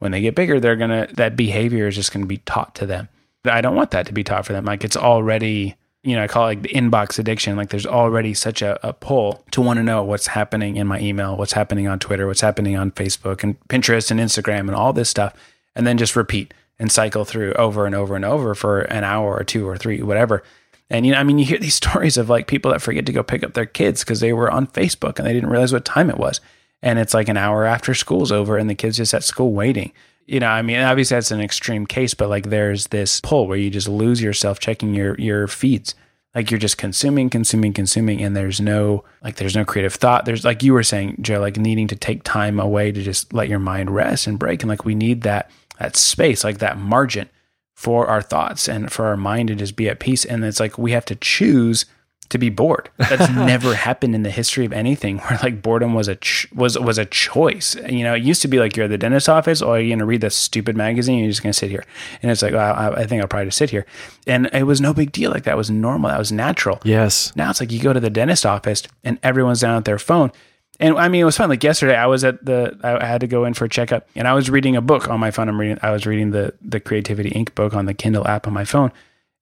[0.00, 3.08] when they get bigger, they're gonna that behavior is just gonna be taught to them.
[3.48, 4.64] I don't want that to be taught for them.
[4.64, 7.56] Like it's already, you know, I call it like the inbox addiction.
[7.56, 11.00] Like there's already such a, a pull to want to know what's happening in my
[11.00, 14.92] email, what's happening on Twitter, what's happening on Facebook and Pinterest and Instagram and all
[14.92, 15.34] this stuff.
[15.74, 19.34] And then just repeat and cycle through over and over and over for an hour
[19.34, 20.42] or two or three, whatever.
[20.88, 23.12] And you know, I mean, you hear these stories of like people that forget to
[23.12, 25.84] go pick up their kids because they were on Facebook and they didn't realize what
[25.84, 26.40] time it was.
[26.82, 29.92] And it's like an hour after school's over and the kids just at school waiting
[30.26, 33.56] you know, I mean, obviously that's an extreme case, but like there's this pull where
[33.56, 35.94] you just lose yourself checking your your feeds.
[36.34, 40.24] Like you're just consuming, consuming, consuming, and there's no like there's no creative thought.
[40.24, 43.48] There's like you were saying, Joe, like needing to take time away to just let
[43.48, 44.62] your mind rest and break.
[44.62, 47.30] And like we need that that space, like that margin
[47.74, 50.24] for our thoughts and for our mind to just be at peace.
[50.24, 51.86] And it's like we have to choose
[52.28, 52.90] to be bored.
[52.96, 56.78] That's never happened in the history of anything where like boredom was a ch- was
[56.78, 57.74] was a choice.
[57.88, 60.06] You know, it used to be like you're at the dentist office, or you're gonna
[60.06, 61.84] read this stupid magazine, you're just gonna sit here,
[62.22, 63.86] and it's like well, I, I think I'll probably just sit here,
[64.26, 65.30] and it was no big deal.
[65.30, 66.80] Like that was normal, that was natural.
[66.84, 67.34] Yes.
[67.36, 70.32] Now it's like you go to the dentist office and everyone's down at their phone.
[70.78, 71.48] And I mean, it was fun.
[71.48, 74.28] Like yesterday, I was at the, I had to go in for a checkup, and
[74.28, 75.48] I was reading a book on my phone.
[75.48, 77.54] I'm reading, I was reading the the Creativity Inc.
[77.54, 78.92] book on the Kindle app on my phone,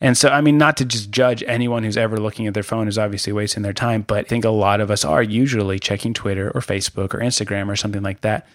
[0.05, 2.89] and so, I mean, not to just judge anyone who's ever looking at their phone
[2.89, 6.13] is obviously wasting their time, but I think a lot of us are usually checking
[6.13, 8.47] Twitter or Facebook or Instagram or something like that.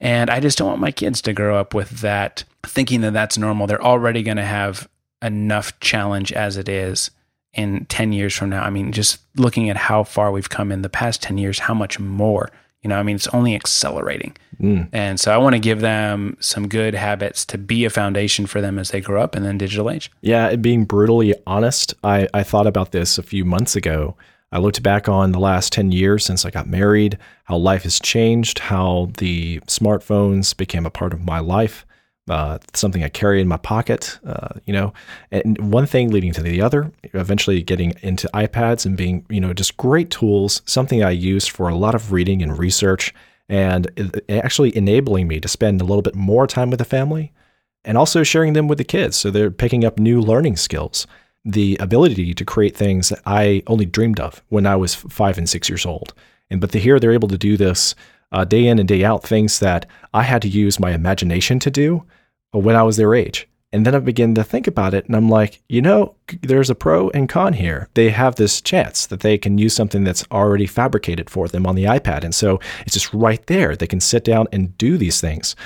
[0.00, 3.38] And I just don't want my kids to grow up with that thinking that that's
[3.38, 3.66] normal.
[3.66, 4.86] They're already going to have
[5.22, 7.10] enough challenge as it is
[7.54, 8.62] in 10 years from now.
[8.62, 11.72] I mean, just looking at how far we've come in the past 10 years, how
[11.72, 12.50] much more
[12.82, 14.36] you know, I mean, it's only accelerating.
[14.60, 14.88] Mm.
[14.92, 18.60] And so I want to give them some good habits to be a foundation for
[18.60, 20.10] them as they grow up in the digital age.
[20.20, 24.16] Yeah, being brutally honest, I, I thought about this a few months ago.
[24.50, 27.98] I looked back on the last 10 years since I got married, how life has
[28.00, 31.86] changed, how the smartphones became a part of my life
[32.28, 34.92] uh, something I carry in my pocket, uh, you know,
[35.30, 39.52] and one thing leading to the other, eventually getting into iPads and being, you know,
[39.52, 43.12] just great tools, something I use for a lot of reading and research
[43.48, 43.90] and
[44.28, 47.32] actually enabling me to spend a little bit more time with the family
[47.84, 49.16] and also sharing them with the kids.
[49.16, 51.06] So they're picking up new learning skills,
[51.44, 55.48] the ability to create things that I only dreamed of when I was five and
[55.48, 56.14] six years old.
[56.50, 57.94] And but to hear they're able to do this
[58.32, 61.70] uh, day in and day out, things that I had to use my imagination to
[61.70, 62.04] do
[62.52, 63.48] when I was their age.
[63.74, 66.74] And then I begin to think about it, and I'm like, you know, there's a
[66.74, 67.88] pro and con here.
[67.94, 71.74] They have this chance that they can use something that's already fabricated for them on
[71.74, 72.22] the iPad.
[72.22, 73.74] And so it's just right there.
[73.74, 75.56] They can sit down and do these things.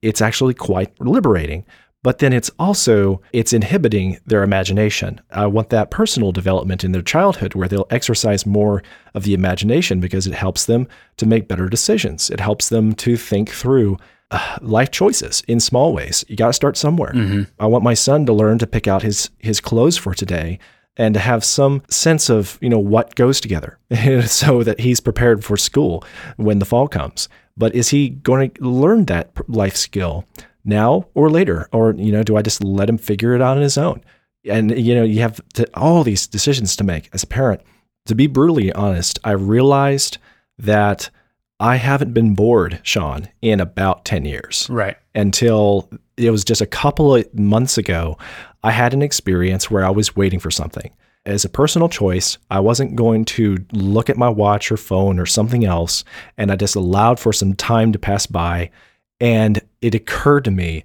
[0.00, 1.64] It's actually quite liberating.
[2.06, 5.20] But then it's also it's inhibiting their imagination.
[5.32, 9.98] I want that personal development in their childhood where they'll exercise more of the imagination
[9.98, 12.30] because it helps them to make better decisions.
[12.30, 13.96] It helps them to think through
[14.30, 16.24] uh, life choices in small ways.
[16.28, 17.10] You got to start somewhere.
[17.12, 17.42] Mm-hmm.
[17.58, 20.60] I want my son to learn to pick out his his clothes for today
[20.96, 23.80] and to have some sense of you know what goes together
[24.26, 26.04] so that he's prepared for school
[26.36, 30.24] when the fall comes but is he going to learn that life skill
[30.66, 33.62] now or later or you know do i just let him figure it out on
[33.62, 34.02] his own
[34.44, 37.60] and you know you have to, all these decisions to make as a parent
[38.04, 40.18] to be brutally honest i realized
[40.58, 41.10] that
[41.58, 44.68] I haven't been bored, Shawn, in about 10 years.
[44.70, 44.96] Right.
[45.14, 48.18] Until it was just a couple of months ago,
[48.62, 50.92] I had an experience where I was waiting for something.
[51.24, 55.26] As a personal choice, I wasn't going to look at my watch or phone or
[55.26, 56.04] something else,
[56.36, 58.70] and I just allowed for some time to pass by.
[59.18, 60.84] And it occurred to me,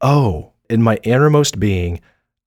[0.00, 2.00] oh, in my innermost being,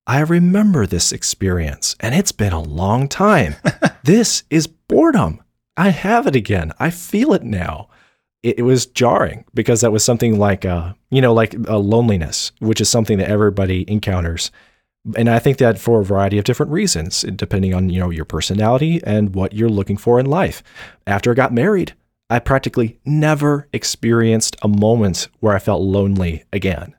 [0.08, 3.58] I remember this experience, and it's been a long time.
[4.06, 5.44] this is boredom.
[5.76, 6.72] I have it again.
[6.80, 7.90] I feel it now.
[8.42, 12.54] It, it was jarring because that was something like, uh, you know, like a loneliness,
[12.60, 14.50] which is something that everybody encounters.
[15.18, 18.24] And I think that for a variety of different reasons, depending on, you know, your
[18.24, 20.64] personality and what you're looking for in life.
[21.06, 21.96] After I got married,
[22.32, 26.96] I practically never experienced a moment where I felt lonely again.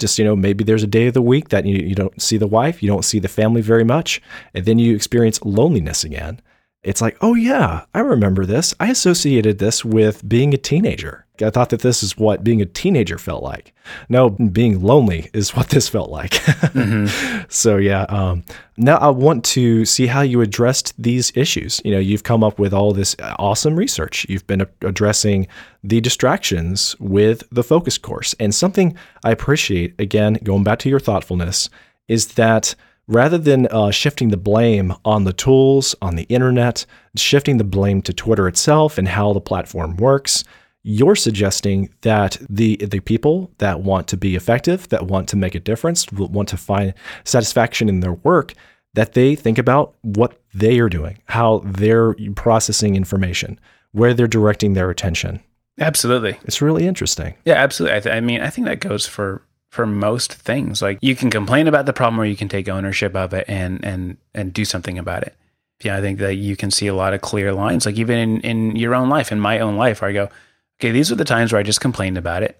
[0.00, 2.38] Just, you know, maybe there's a day of the week that you, you don't see
[2.38, 4.22] the wife, you don't see the family very much,
[4.54, 6.40] and then you experience loneliness again
[6.82, 8.74] it's like, oh yeah, I remember this.
[8.80, 11.26] I associated this with being a teenager.
[11.42, 13.72] I thought that this is what being a teenager felt like.
[14.08, 16.32] No, being lonely is what this felt like.
[16.32, 17.42] mm-hmm.
[17.48, 18.44] So yeah, um,
[18.76, 21.80] now I want to see how you addressed these issues.
[21.84, 24.26] You know, you've come up with all this awesome research.
[24.28, 25.46] You've been addressing
[25.84, 29.94] the distractions with the focus course, and something I appreciate.
[29.98, 31.68] Again, going back to your thoughtfulness,
[32.08, 32.74] is that
[33.06, 38.02] rather than uh, shifting the blame on the tools, on the internet, shifting the blame
[38.02, 40.44] to Twitter itself and how the platform works,
[40.82, 45.54] you're suggesting that the the people that want to be effective, that want to make
[45.54, 48.54] a difference, want to find satisfaction in their work,
[48.94, 53.58] that they think about what they are doing, how they're processing information,
[53.92, 55.40] where they're directing their attention.
[55.80, 56.38] Absolutely.
[56.44, 57.34] It's really interesting.
[57.44, 57.96] Yeah, absolutely.
[57.96, 60.82] I, th- I mean, I think that goes for for most things.
[60.82, 63.82] Like you can complain about the problem or you can take ownership of it and
[63.84, 65.34] and and do something about it.
[65.82, 67.86] Yeah, I think that you can see a lot of clear lines.
[67.86, 70.28] Like even in in your own life, in my own life, where I go,
[70.78, 72.58] okay, these are the times where I just complained about it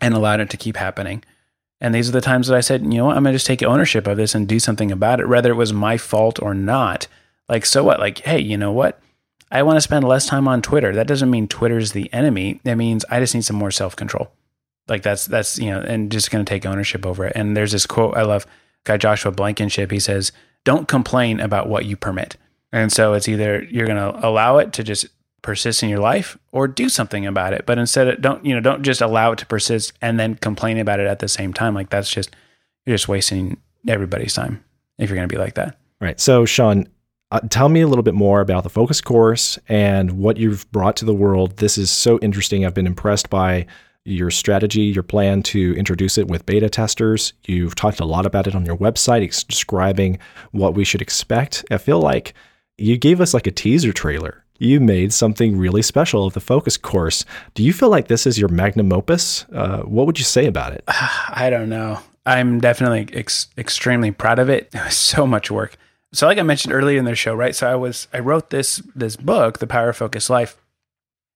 [0.00, 1.22] and allowed it to keep happening.
[1.80, 3.62] And these are the times that I said, you know what, I'm gonna just take
[3.62, 7.06] ownership of this and do something about it, whether it was my fault or not.
[7.48, 7.98] Like, so what?
[7.98, 9.00] Like, hey, you know what?
[9.50, 10.94] I want to spend less time on Twitter.
[10.94, 12.60] That doesn't mean Twitter's the enemy.
[12.64, 14.30] That means I just need some more self control.
[14.88, 17.32] Like that's that's you know, and just going to take ownership over it.
[17.34, 18.46] And there's this quote I love,
[18.84, 19.90] guy Joshua Blankenship.
[19.90, 20.32] He says,
[20.64, 22.36] "Don't complain about what you permit."
[22.72, 25.06] And so it's either you're going to allow it to just
[25.42, 27.64] persist in your life or do something about it.
[27.66, 31.00] But instead don't, you know, don't just allow it to persist and then complain about
[31.00, 31.74] it at the same time.
[31.74, 32.34] Like that's just,
[32.86, 34.62] you're just wasting everybody's time
[34.98, 35.78] if you're going to be like that.
[36.00, 36.18] Right.
[36.18, 36.88] So, Shawn,
[37.30, 40.96] uh, tell me a little bit more about the focus course and what you've brought
[40.96, 41.58] to the world.
[41.58, 42.64] This is so interesting.
[42.64, 43.66] I've been impressed by
[44.04, 47.34] your strategy, your plan to introduce it with beta testers.
[47.46, 50.18] You've talked a lot about it on your website, describing
[50.52, 51.64] what we should expect.
[51.70, 52.34] I feel like
[52.78, 54.39] you gave us like a teaser trailer.
[54.60, 57.24] You made something really special of the focus course.
[57.54, 59.46] Do you feel like this is your magnum opus?
[59.50, 60.84] Uh, what would you say about it?
[60.86, 61.98] I don't know.
[62.26, 64.68] I'm definitely ex- extremely proud of it.
[64.74, 65.76] It was so much work.
[66.12, 67.56] So, like I mentioned earlier in the show, right?
[67.56, 70.58] So I was I wrote this this book, The Power of Focus Life,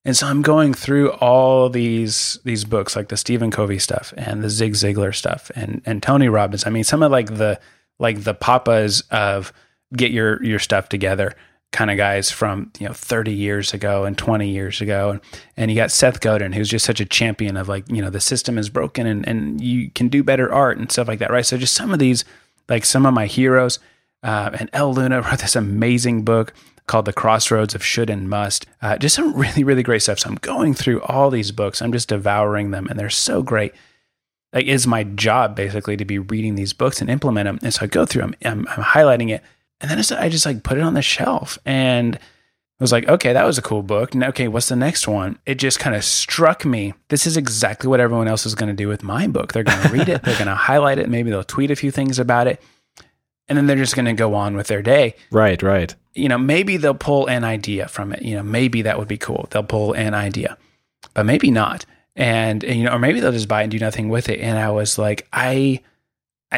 [0.03, 4.43] and so I'm going through all these these books, like the Stephen Covey stuff and
[4.43, 6.67] the Zig Ziglar stuff and and Tony Robbins.
[6.67, 7.59] I mean, some of like the
[7.97, 9.51] like the papas of
[9.93, 11.35] get your your stuff together
[11.71, 15.21] kind of guys from you know 30 years ago and 20 years ago and,
[15.57, 18.21] and you got seth godin who's just such a champion of like you know the
[18.21, 21.45] system is broken and, and you can do better art and stuff like that right
[21.45, 22.23] so just some of these
[22.69, 23.79] like some of my heroes
[24.25, 26.51] uh, and Elle Luna wrote this amazing book
[26.87, 28.65] called The Crossroads of Should and Must.
[28.81, 30.19] Uh, just some really, really great stuff.
[30.19, 31.81] So I'm going through all these books.
[31.81, 33.73] I'm just devouring them, and they're so great.
[34.51, 37.59] Like, it's my job basically to be reading these books and implement them.
[37.61, 39.43] And so I go through them, I'm, I'm highlighting it,
[39.81, 43.31] and then I just like put it on the shelf and I was like, okay,
[43.31, 44.13] that was a cool book.
[44.13, 45.39] And okay, what's the next one?
[45.45, 46.93] It just kind of struck me.
[47.07, 49.53] This is exactly what everyone else is going to do with my book.
[49.53, 51.89] They're going to read it, they're going to highlight it, maybe they'll tweet a few
[51.91, 52.61] things about it,
[53.47, 55.15] and then they're just going to go on with their day.
[55.31, 55.95] Right, right.
[56.13, 58.21] You know, maybe they'll pull an idea from it.
[58.21, 59.47] You know, maybe that would be cool.
[59.51, 60.57] They'll pull an idea,
[61.13, 61.85] but maybe not.
[62.17, 64.39] And, and you know, or maybe they'll just buy it and do nothing with it.
[64.39, 65.81] And I was like, I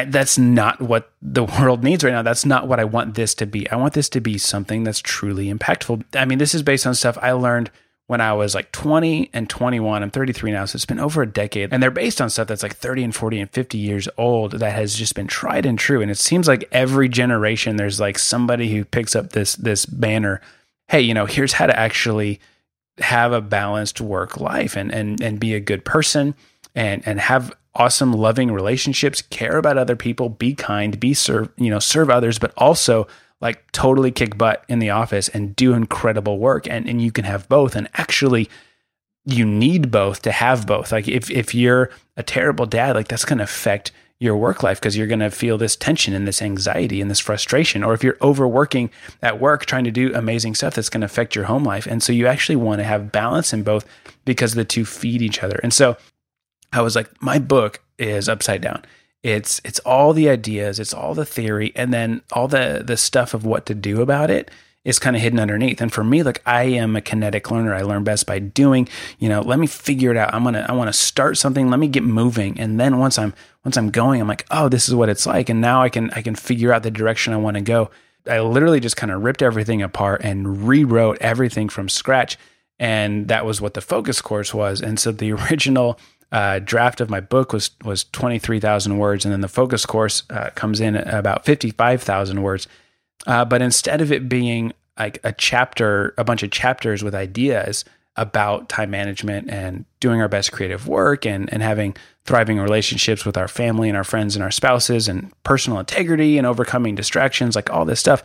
[0.04, 2.22] that's not what the world needs right now.
[2.22, 3.68] That's not what I want this to be.
[3.70, 6.04] I want this to be something that's truly impactful.
[6.14, 7.70] I mean, this is based on stuff I learned
[8.08, 10.02] when I was like 20 and 21.
[10.02, 11.72] I'm 33 now, so it's been over a decade.
[11.72, 14.72] And they're based on stuff that's like 30 and 40 and 50 years old that
[14.72, 16.00] has just been tried and true.
[16.00, 20.40] And it seems like every generation there's like somebody who picks up this this banner,
[20.88, 22.40] hey, you know, here's how to actually
[22.98, 26.34] have a balanced work life and and and be a good person
[26.78, 31.70] and and have awesome loving relationships care about other people be kind be serve you
[31.70, 33.06] know serve others but also
[33.40, 36.66] like totally kick butt in the office and do incredible work.
[36.68, 37.76] And and you can have both.
[37.76, 38.48] And actually
[39.24, 40.92] you need both to have both.
[40.92, 44.80] Like if if you're a terrible dad like that's going to affect your work life
[44.80, 47.84] because you're going to feel this tension and this anxiety and this frustration.
[47.84, 48.90] Or if you're overworking
[49.22, 51.86] at work trying to do amazing stuff that's going to affect your home life.
[51.86, 53.84] And so you actually want to have balance in both
[54.24, 55.60] because the two feed each other.
[55.62, 55.96] And so
[56.72, 58.84] I was like, my book is upside down.
[59.22, 63.34] It's it's all the ideas, it's all the theory, and then all the the stuff
[63.34, 64.50] of what to do about it
[64.84, 65.80] is kind of hidden underneath.
[65.80, 67.74] And for me, like I am a kinetic learner.
[67.74, 68.88] I learn best by doing.
[69.18, 70.32] You know, let me figure it out.
[70.32, 71.68] I'm gonna I want to start something.
[71.68, 74.88] Let me get moving, and then once I'm once I'm going, I'm like, oh, this
[74.88, 77.38] is what it's like, and now I can I can figure out the direction I
[77.38, 77.90] want to go.
[78.28, 82.36] I literally just kind of ripped everything apart and rewrote everything from scratch.
[82.78, 84.80] And that was what the focus course was.
[84.80, 85.98] And so the original
[86.30, 90.50] uh, draft of my book was was 23,000 words, and then the focus course uh,
[90.54, 92.66] comes in about 55,000 words.
[93.26, 97.84] Uh, but instead of it being like a chapter, a bunch of chapters with ideas
[98.16, 103.36] about time management and doing our best creative work and, and having thriving relationships with
[103.36, 107.70] our family and our friends and our spouses and personal integrity and overcoming distractions, like
[107.70, 108.22] all this stuff.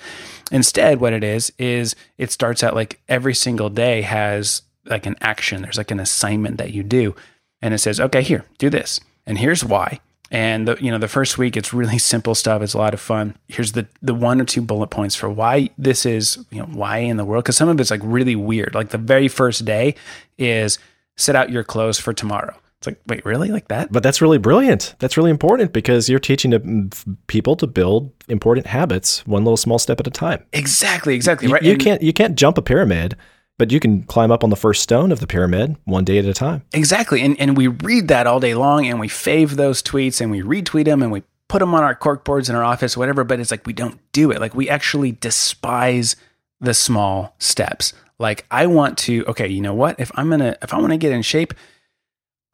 [0.51, 5.15] Instead, what it is, is it starts out like every single day has like an
[5.21, 5.61] action.
[5.61, 7.15] There's like an assignment that you do
[7.63, 8.99] and it says, okay, here, do this.
[9.25, 10.01] And here's why.
[10.29, 12.61] And the, you know, the first week it's really simple stuff.
[12.61, 13.35] It's a lot of fun.
[13.47, 16.97] Here's the the one or two bullet points for why this is, you know, why
[16.97, 17.45] in the world?
[17.45, 18.75] Because some of it's like really weird.
[18.75, 19.95] Like the very first day
[20.37, 20.77] is
[21.15, 22.53] set out your clothes for tomorrow.
[22.79, 23.47] It's like, wait, really?
[23.47, 23.93] Like that?
[23.93, 24.95] But that's really brilliant.
[24.99, 29.79] That's really important because you're teaching mm, people to build important habits one little small
[29.79, 30.43] step at a time.
[30.51, 31.47] Exactly, exactly.
[31.47, 31.63] Right.
[31.63, 33.15] You, you can't you can't jump a pyramid
[33.63, 36.25] but you can climb up on the first stone of the pyramid one day at
[36.25, 36.63] a time.
[36.73, 37.21] Exactly.
[37.21, 40.41] And, and we read that all day long and we fave those tweets and we
[40.41, 43.23] retweet them and we put them on our cork boards in our office, whatever.
[43.23, 44.41] But it's like we don't do it.
[44.41, 46.17] Like we actually despise
[46.59, 47.93] the small steps.
[48.19, 49.97] Like I want to, okay, you know what?
[49.97, 51.53] If I'm going to, if I want to get in shape,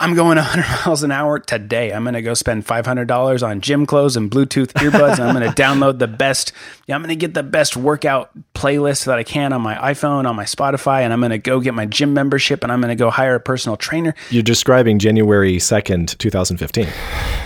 [0.01, 1.91] I'm going 100 miles an hour today.
[1.91, 5.19] I'm going to go spend $500 on gym clothes and Bluetooth earbuds.
[5.19, 6.53] and I'm going to download the best,
[6.87, 10.25] yeah, I'm going to get the best workout playlist that I can on my iPhone,
[10.25, 12.89] on my Spotify, and I'm going to go get my gym membership and I'm going
[12.89, 14.15] to go hire a personal trainer.
[14.29, 16.87] You're describing January 2nd, 2015.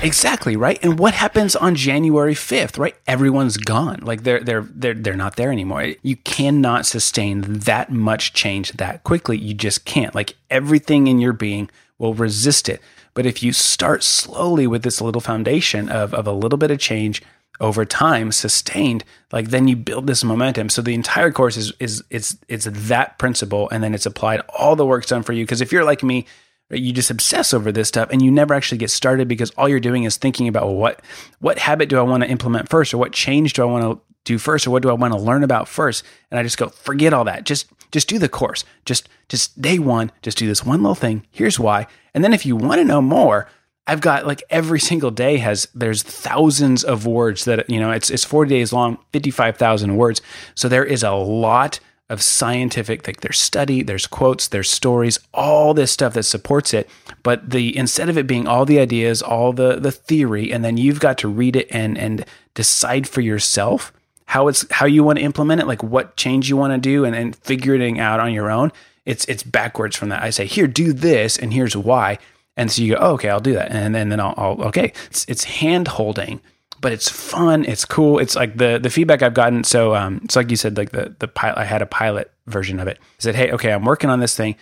[0.04, 0.78] Exactly, right?
[0.84, 2.95] And what happens on January 5th, right?
[3.08, 4.01] Everyone's gone.
[4.04, 5.93] Like they're they're they're they're not there anymore.
[6.01, 9.38] You cannot sustain that much change that quickly.
[9.38, 10.14] You just can't.
[10.14, 11.70] Like everything in your being
[12.00, 12.82] will resist it.
[13.14, 16.80] But if you start slowly with this little foundation of, of a little bit of
[16.80, 17.22] change
[17.60, 20.70] over time, sustained, like then you build this momentum.
[20.70, 24.41] So the entire course is is it's it's that principle, and then it's applied.
[24.58, 25.46] All the work's done for you.
[25.46, 26.26] Because if you're like me,
[26.70, 29.80] you just obsess over this stuff and you never actually get started because all you're
[29.80, 31.02] doing is thinking about well, what
[31.39, 34.02] what habit do I want to implement first or what change do I want to
[34.26, 36.70] do first or what do I want to learn about first and I just go
[36.70, 38.66] forget all that just just do the course.
[38.84, 41.26] Just just day one, just do this one little thing.
[41.32, 41.88] Here's why.
[42.14, 43.48] And then if you want to know more,
[43.88, 48.10] I've got like every single day has there's thousands of words that you know it's
[48.10, 50.22] it's 40 days long, 55,000 words.
[50.56, 51.80] So there is a lot
[52.10, 56.89] of scientific like there's study, there's quotes, there's stories, all this stuff that supports it.
[57.22, 60.78] But the instead of it being all the ideas, all the the theory and then
[60.78, 62.26] you've got to read it and and
[62.56, 63.94] decide for yourself
[64.34, 67.06] how it's how you want to implement it, like what change you want to do,
[67.06, 68.72] and, and figuring out on your own.
[69.06, 70.24] It's it's backwards from that.
[70.24, 72.18] I say here, do this, and here's why.
[72.58, 74.92] And so you go, oh, okay, I'll do that, and then then I'll, I'll okay.
[75.06, 76.42] It's it's hand holding,
[76.82, 77.64] but it's fun.
[77.66, 78.18] It's cool.
[78.18, 79.64] It's like the the feedback I've gotten.
[79.64, 81.60] So um, it's like you said, like the the pilot.
[81.60, 82.98] I had a pilot version of it.
[83.00, 84.56] I said, hey, okay, I'm working on this thing.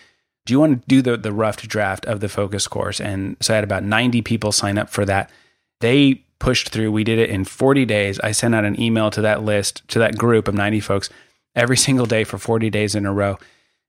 [0.45, 2.99] Do you want to do the the rough draft of the focus course?
[2.99, 5.29] And so I had about 90 people sign up for that.
[5.79, 6.91] They pushed through.
[6.91, 8.19] We did it in 40 days.
[8.19, 11.09] I sent out an email to that list, to that group of 90 folks
[11.55, 13.37] every single day for 40 days in a row.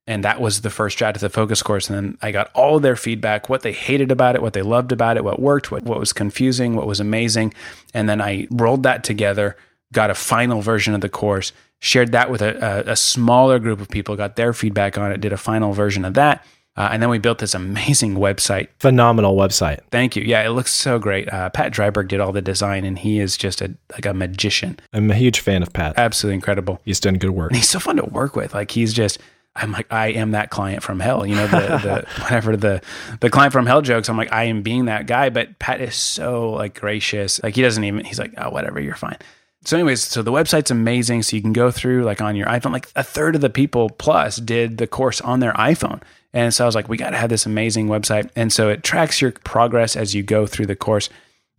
[0.07, 1.89] And that was the first draft of the focus course.
[1.89, 4.93] And then I got all their feedback, what they hated about it, what they loved
[4.93, 7.55] about it, what worked, what, what was confusing, what was amazing.
[7.95, 9.57] And then I rolled that together,
[9.93, 13.81] got a final version of the course, shared that with a, a, a smaller group
[13.81, 16.45] of people, got their feedback on it, did a final version of that
[16.75, 18.69] uh, and then we built this amazing website.
[18.79, 19.81] Phenomenal website.
[19.91, 20.23] Thank you.
[20.23, 21.31] Yeah, it looks so great.
[21.31, 24.79] Uh, Pat Dryburgh did all the design, and he is just a like a magician.
[24.93, 25.95] I'm a huge fan of Pat.
[25.99, 26.81] Absolutely incredible.
[26.85, 27.51] He's done good work.
[27.51, 28.55] And he's so fun to work with.
[28.55, 29.19] Like he's just.
[29.55, 32.81] I'm like I am that client from hell, you know the the whatever the
[33.21, 34.09] the client from hell jokes.
[34.09, 37.43] I'm like I am being that guy, but Pat is so like gracious.
[37.43, 38.03] Like he doesn't even.
[38.07, 39.19] He's like oh whatever, you're fine
[39.65, 42.73] so anyways so the website's amazing so you can go through like on your iphone
[42.73, 46.03] like a third of the people plus did the course on their iphone
[46.33, 48.31] and so I was like, we got to have this amazing website.
[48.35, 51.11] And so it tracks your progress as you go through the course.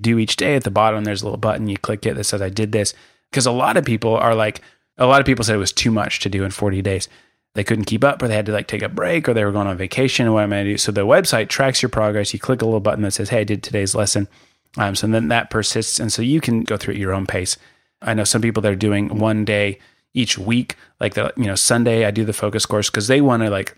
[0.02, 1.68] Do each day at the bottom, there's a little button.
[1.68, 2.94] You click it that says, I did this.
[3.30, 4.62] Because a lot of people are like,
[4.98, 7.08] a lot of people said it was too much to do in 40 days.
[7.56, 9.52] They couldn't keep up, or they had to like take a break, or they were
[9.52, 10.78] going on vacation, what am I going to do?
[10.78, 12.34] So the website tracks your progress.
[12.34, 14.28] You click a little button that says, Hey, I did today's lesson.
[14.78, 16.00] Um, so then that persists.
[16.00, 17.58] And so you can go through at your own pace.
[18.02, 19.78] I know some people that are doing one day
[20.16, 23.44] each week, like the, you know, Sunday, I do the focus course because they want
[23.44, 23.78] to like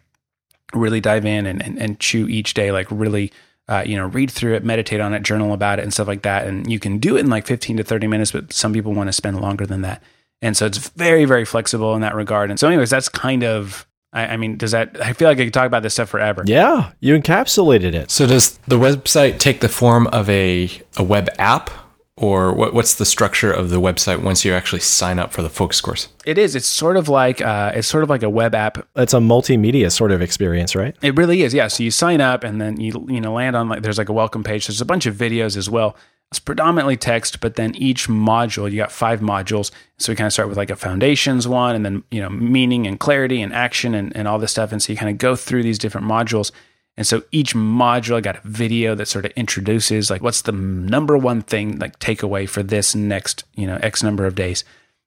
[0.73, 3.31] really dive in and, and, and chew each day, like really,
[3.67, 6.23] uh, you know, read through it, meditate on it, journal about it, and stuff like
[6.23, 6.47] that.
[6.47, 9.07] And you can do it in like 15 to 30 minutes, but some people want
[9.07, 10.01] to spend longer than that.
[10.41, 12.49] And so it's very, very flexible in that regard.
[12.49, 14.99] And so, anyways, that's kind of I, I mean, does that?
[14.99, 16.43] I feel like I could talk about this stuff forever.
[16.45, 18.09] Yeah, you encapsulated it.
[18.09, 21.69] So does the website take the form of a a web app?
[22.17, 25.49] Or what, what's the structure of the website once you actually sign up for the
[25.49, 26.07] focus course?
[26.25, 26.55] It is.
[26.55, 28.87] It's sort of like uh, it's sort of like a web app.
[28.95, 30.95] It's a multimedia sort of experience right?
[31.01, 31.67] It really is yeah.
[31.67, 34.13] So you sign up and then you you know land on like there's like a
[34.13, 34.67] welcome page.
[34.67, 35.95] There's a bunch of videos as well.
[36.31, 39.71] It's predominantly text but then each module you got five modules.
[39.97, 42.87] So we kind of start with like a foundations one and then you know meaning
[42.87, 44.71] and clarity and action and, and all this stuff.
[44.71, 46.51] And so you kind of go through these different modules
[46.97, 50.53] and so each module I got a video that sort of introduces like what's the
[50.53, 54.63] number one thing like takeaway for this next, you know, X number of days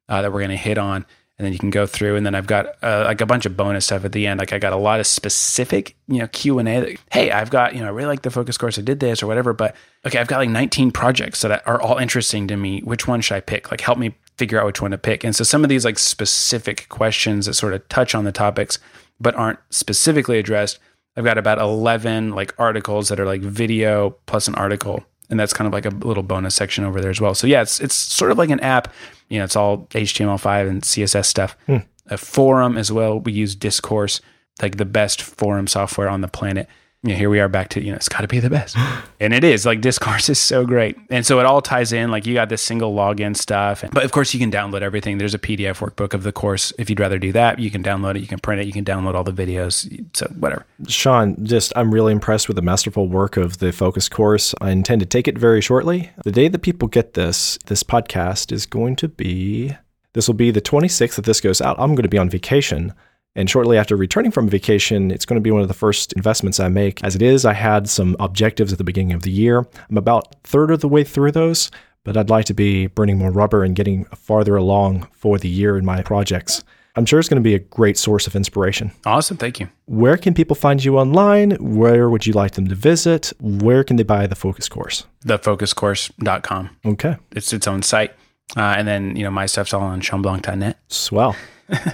[0.09, 1.07] uh, that we're going to hit on.
[1.39, 3.57] And then you can go through and then I've got uh, like a bunch of
[3.57, 4.41] bonus stuff at the end.
[4.41, 6.97] Like I got a lot of specific, you know, Q and A.
[7.13, 8.77] Hey, I've got, you know, I really like the focus course.
[8.77, 11.97] I did this or whatever, but okay, I've got like 19 projects that are all
[11.99, 12.81] interesting to me.
[12.81, 13.71] Which one should I pick?
[13.71, 15.23] Like help me figure out which one to pick.
[15.23, 18.81] And so some of these like specific questions that sort of touch on the topics,
[19.21, 20.81] but aren't specifically addressed
[21.19, 25.05] I've got about 11 like articles that are like video plus an article.
[25.29, 27.35] And that's kind of like a little bonus section over there as well.
[27.35, 28.95] So yeah, it's it's sort of like an app.
[29.29, 31.57] You know, it's all HTML5 and CSS stuff.
[31.67, 31.79] Hmm.
[32.07, 33.19] A forum as well.
[33.19, 34.21] We use Discourse,
[34.63, 36.69] like the best forum software on the planet.
[37.05, 38.77] Yeah, here we are back to, you know, it's got to be the best.
[39.21, 39.65] and it is.
[39.65, 40.97] Like Discourse is so great.
[41.11, 42.11] And so it all ties in.
[42.11, 43.85] Like you got this single login stuff.
[43.93, 45.19] But of course, you can download everything.
[45.19, 46.73] There's a PDF workbook of the course.
[46.77, 48.21] If you'd rather do that, you can download it.
[48.21, 48.67] You can print it.
[48.67, 49.89] You can download all the videos.
[50.17, 50.67] So whatever.
[50.89, 54.53] Shawn, just I'm really impressed with the masterful work of the Focus course.
[54.61, 56.11] I intend to take it very shortly.
[56.25, 59.77] The day that people get this, this podcast is going to be.
[60.15, 61.79] This will be the 26th that this goes out.
[61.79, 62.93] I'm going to be on vacation.
[63.39, 66.59] And shortly after returning from vacation, it's going to be one of the first investments
[66.59, 67.05] I make.
[67.05, 69.65] As it is, I had some objectives at the beginning of the year.
[69.89, 71.71] I'm about third of the way through those,
[72.03, 75.79] but I'd like to be burning more rubber and getting farther along for the year
[75.79, 76.65] in my projects.
[76.97, 78.91] I'm sure it's going to be a great source of inspiration.
[79.07, 79.37] Awesome.
[79.37, 79.69] Thank you.
[79.87, 81.53] Where can people find you online?
[81.61, 83.33] Where would you like them to visit?
[83.39, 85.05] Where can they buy the Focus course?
[85.25, 86.71] Thefocuscourse.com.
[86.85, 87.17] Okay.
[87.31, 88.15] It's its own site.
[88.57, 90.79] Uh, and then, you know, my stuff's all on shawnblanc.net.
[90.89, 91.37] Swell.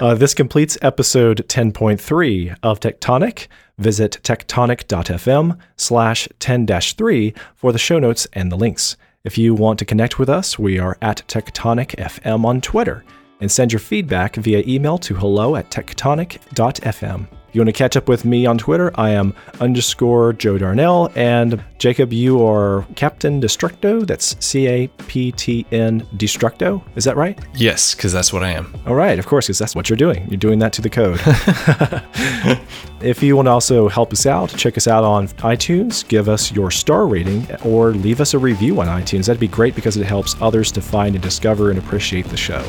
[0.00, 3.48] uh, this completes episode 10.3 of Tectonic.
[3.78, 8.96] Visit tectonic.fm slash 10-3 for the show notes and the links.
[9.24, 13.04] If you want to connect with us, we are at TectonicFM on Twitter
[13.40, 17.26] and send your feedback via email to hello at tectonic.fm.
[17.54, 21.12] You want to catch up with me on Twitter, I am underscore Joe Darnell.
[21.14, 24.04] And Jacob, you are Captain Destructo.
[24.04, 26.82] That's C A P T N Destructo.
[26.96, 27.38] Is that right?
[27.54, 28.74] Yes, because that's what I am.
[28.88, 30.26] All right, of course, because that's what you're doing.
[30.28, 31.20] You're doing that to the code.
[33.00, 36.50] if you want to also help us out, check us out on iTunes, give us
[36.50, 39.26] your star rating, or leave us a review on iTunes.
[39.26, 42.68] That'd be great because it helps others to find and discover and appreciate the show.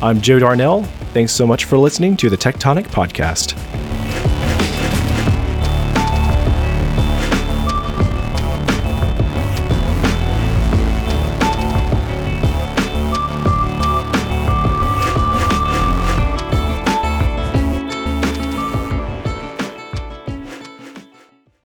[0.00, 0.84] I'm Joe Darnell.
[1.12, 3.56] Thanks so much for listening to the Tectonic Podcast.